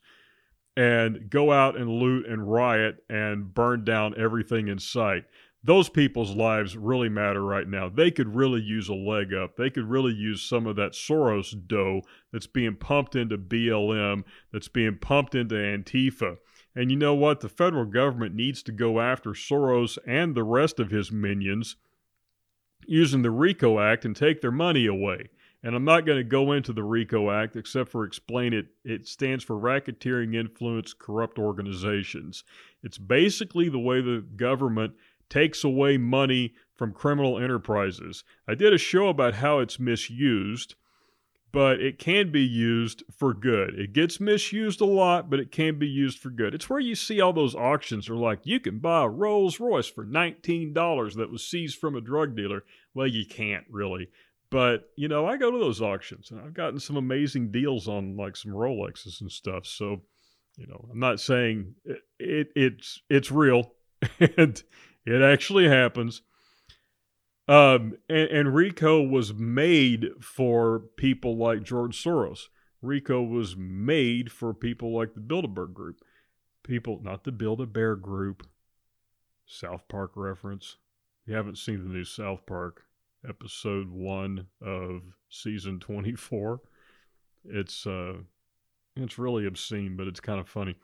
and 0.76 1.30
go 1.30 1.52
out 1.52 1.78
and 1.78 1.90
loot 1.90 2.26
and 2.26 2.52
riot 2.52 3.04
and 3.10 3.54
burn 3.54 3.84
down 3.84 4.14
everything 4.18 4.68
in 4.68 4.80
sight. 4.80 5.26
Those 5.64 5.90
people's 5.90 6.36
lives 6.36 6.76
really 6.76 7.10
matter 7.10 7.44
right 7.44 7.68
now. 7.68 7.88
They 7.88 8.10
could 8.10 8.36
really 8.36 8.62
use 8.62 8.90
a 8.90 8.96
leg 8.96 9.32
up. 9.34 9.58
They 9.58 9.70
could 9.70 9.90
really 9.90 10.14
use 10.14 10.42
some 10.42 10.66
of 10.66 10.76
that 10.78 10.94
Soros 10.94 11.56
dough 11.68 12.02
that's 12.32 12.48
being 12.48 12.76
pumped 12.76 13.16
into 13.16 13.38
BLM, 13.38 14.24
that's 14.52 14.70
being 14.70 14.98
pumped 14.98 15.36
into 15.36 15.56
Antifa. 15.56 16.38
And 16.76 16.90
you 16.90 16.98
know 16.98 17.14
what? 17.14 17.42
The 17.42 17.50
federal 17.50 17.86
government 17.86 18.34
needs 18.34 18.64
to 18.64 18.72
go 18.72 19.00
after 19.00 19.32
Soros 19.32 20.00
and 20.08 20.34
the 20.34 20.44
rest 20.44 20.80
of 20.80 20.90
his 20.90 21.12
minions 21.12 21.76
using 22.88 23.22
the 23.22 23.30
RICO 23.30 23.80
Act 23.80 24.04
and 24.06 24.16
take 24.16 24.42
their 24.42 24.52
money 24.52 24.88
away. 24.88 25.30
And 25.64 25.76
I'm 25.76 25.86
not 25.86 26.06
going 26.06 26.18
to 26.18 26.24
go 26.24 26.54
into 26.54 26.74
the 26.74 26.84
RICO 26.84 27.30
Act 27.30 27.56
except 27.56 27.92
for 27.92 28.04
explain 28.04 28.52
it. 28.54 28.68
It 28.84 29.08
stands 29.08 29.44
for 29.44 29.56
Racketeering 29.56 30.36
Influence 30.36 30.94
Corrupt 30.94 31.38
Organizations. 31.38 32.44
It's 32.82 32.98
basically 32.98 33.70
the 33.70 33.80
way 33.80 34.02
the 34.02 34.26
government 34.36 34.94
takes 35.30 35.64
away 35.64 35.98
money 35.98 36.56
from 36.76 36.94
criminal 36.94 37.38
enterprises. 37.38 38.24
I 38.48 38.56
did 38.56 38.74
a 38.74 38.80
show 38.80 39.08
about 39.08 39.36
how 39.36 39.60
it's 39.60 39.80
misused, 39.80 40.74
but 41.52 41.80
it 41.80 42.00
can 42.00 42.32
be 42.32 42.42
used 42.42 43.04
for 43.16 43.34
good. 43.34 43.78
It 43.78 43.94
gets 43.94 44.20
misused 44.20 44.82
a 44.82 44.86
lot, 44.86 45.30
but 45.30 45.40
it 45.40 45.52
can 45.52 45.78
be 45.78 45.88
used 45.88 46.18
for 46.18 46.32
good. 46.32 46.56
It's 46.56 46.70
where 46.70 46.80
you 46.80 46.96
see 46.96 47.22
all 47.22 47.34
those 47.34 47.56
auctions 47.56 48.10
are 48.10 48.16
like, 48.16 48.40
you 48.46 48.60
can 48.60 48.80
buy 48.80 49.04
a 49.04 49.10
Rolls 49.10 49.60
Royce 49.60 49.88
for 49.88 50.06
$19 50.06 51.16
that 51.16 51.32
was 51.32 51.46
seized 51.46 51.78
from 51.78 51.96
a 51.96 52.02
drug 52.02 52.36
dealer. 52.36 52.64
Well, 52.94 53.08
you 53.08 53.26
can't 53.26 53.66
really 53.70 54.10
but 54.52 54.90
you 54.96 55.08
know, 55.08 55.26
I 55.26 55.38
go 55.38 55.50
to 55.50 55.58
those 55.58 55.82
auctions 55.82 56.30
and 56.30 56.40
I've 56.40 56.54
gotten 56.54 56.80
some 56.80 56.98
amazing 56.98 57.52
deals 57.52 57.88
on 57.88 58.16
like 58.16 58.36
some 58.36 58.52
Rolexes 58.52 59.22
and 59.22 59.32
stuff. 59.32 59.66
So, 59.66 60.02
you 60.58 60.68
know, 60.68 60.88
I'm 60.92 61.00
not 61.00 61.20
saying 61.20 61.74
it, 61.84 62.02
it 62.20 62.48
it's 62.56 63.02
it's 63.10 63.32
real 63.32 63.74
and 64.20 64.62
it 65.06 65.22
actually 65.22 65.68
happens. 65.68 66.22
Um, 67.48 67.98
and, 68.08 68.30
and 68.30 68.56
RICO 68.56 69.02
was 69.02 69.34
made 69.34 70.10
for 70.22 70.84
people 70.98 71.38
like 71.38 71.64
George 71.64 72.02
Soros. 72.02 72.48
RICO 72.82 73.24
was 73.24 73.56
made 73.58 74.32
for 74.32 74.54
people 74.54 74.96
like 74.96 75.16
the 75.16 75.22
Bilderberg 75.22 75.74
Group. 75.74 75.98
People, 76.64 77.00
not 77.02 77.24
the 77.24 77.32
Build 77.32 77.60
a 77.60 77.66
Bear 77.66 77.96
Group. 77.96 78.48
South 79.46 79.88
Park 79.90 80.12
reference. 80.16 80.78
You 81.26 81.36
haven't 81.36 81.58
seen 81.58 81.84
the 81.84 81.90
new 81.90 82.06
South 82.06 82.46
Park, 82.46 82.86
episode 83.28 83.90
one 83.90 84.48
of 84.62 85.02
season 85.30 85.80
24. 85.80 86.62
It's 87.46 87.86
uh, 87.86 88.14
it's 88.96 89.18
really 89.18 89.46
obscene, 89.46 89.96
but 89.96 90.08
it's 90.08 90.20
kind 90.20 90.40
of 90.40 90.48
funny. 90.48 90.76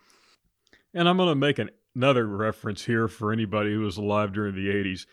And 0.94 1.08
I'm 1.08 1.18
going 1.18 1.30
to 1.30 1.36
make 1.36 1.60
an, 1.60 1.70
another 1.96 2.26
reference 2.26 2.86
here 2.86 3.08
for 3.08 3.32
anybody 3.32 3.74
who 3.74 3.82
was 3.82 3.98
alive 3.98 4.34
during 4.34 4.56
the 4.56 4.70
80s. 4.70 5.06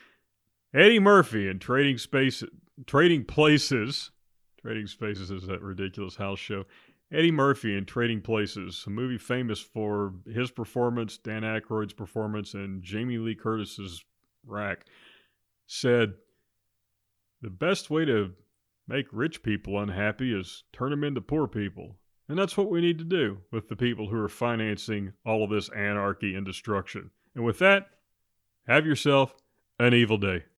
Eddie 0.72 1.00
Murphy 1.00 1.48
in 1.48 1.58
Trading 1.58 1.98
Space, 1.98 2.42
Trading 2.86 3.24
Places. 3.24 4.10
Trading 4.60 4.86
Spaces 4.86 5.30
is 5.30 5.46
that 5.46 5.60
ridiculous 5.60 6.16
house 6.16 6.38
show. 6.38 6.64
Eddie 7.12 7.30
Murphy 7.30 7.76
in 7.76 7.84
Trading 7.84 8.20
Places, 8.20 8.82
a 8.86 8.90
movie 8.90 9.18
famous 9.18 9.60
for 9.60 10.14
his 10.26 10.50
performance, 10.50 11.18
Dan 11.18 11.42
Aykroyd's 11.42 11.92
performance, 11.92 12.54
and 12.54 12.82
Jamie 12.82 13.18
Lee 13.18 13.34
Curtis's 13.34 14.04
rack, 14.46 14.86
said, 15.66 16.14
the 17.44 17.50
best 17.50 17.90
way 17.90 18.06
to 18.06 18.32
make 18.88 19.06
rich 19.12 19.42
people 19.42 19.78
unhappy 19.78 20.32
is 20.32 20.64
turn 20.72 20.90
them 20.90 21.04
into 21.04 21.20
poor 21.20 21.46
people. 21.46 21.98
And 22.26 22.38
that's 22.38 22.56
what 22.56 22.70
we 22.70 22.80
need 22.80 22.96
to 22.98 23.04
do 23.04 23.38
with 23.52 23.68
the 23.68 23.76
people 23.76 24.08
who 24.08 24.16
are 24.16 24.30
financing 24.30 25.12
all 25.26 25.44
of 25.44 25.50
this 25.50 25.68
anarchy 25.76 26.34
and 26.34 26.46
destruction. 26.46 27.10
And 27.34 27.44
with 27.44 27.58
that, 27.58 27.88
have 28.66 28.86
yourself 28.86 29.34
an 29.78 29.92
evil 29.92 30.16
day. 30.16 30.44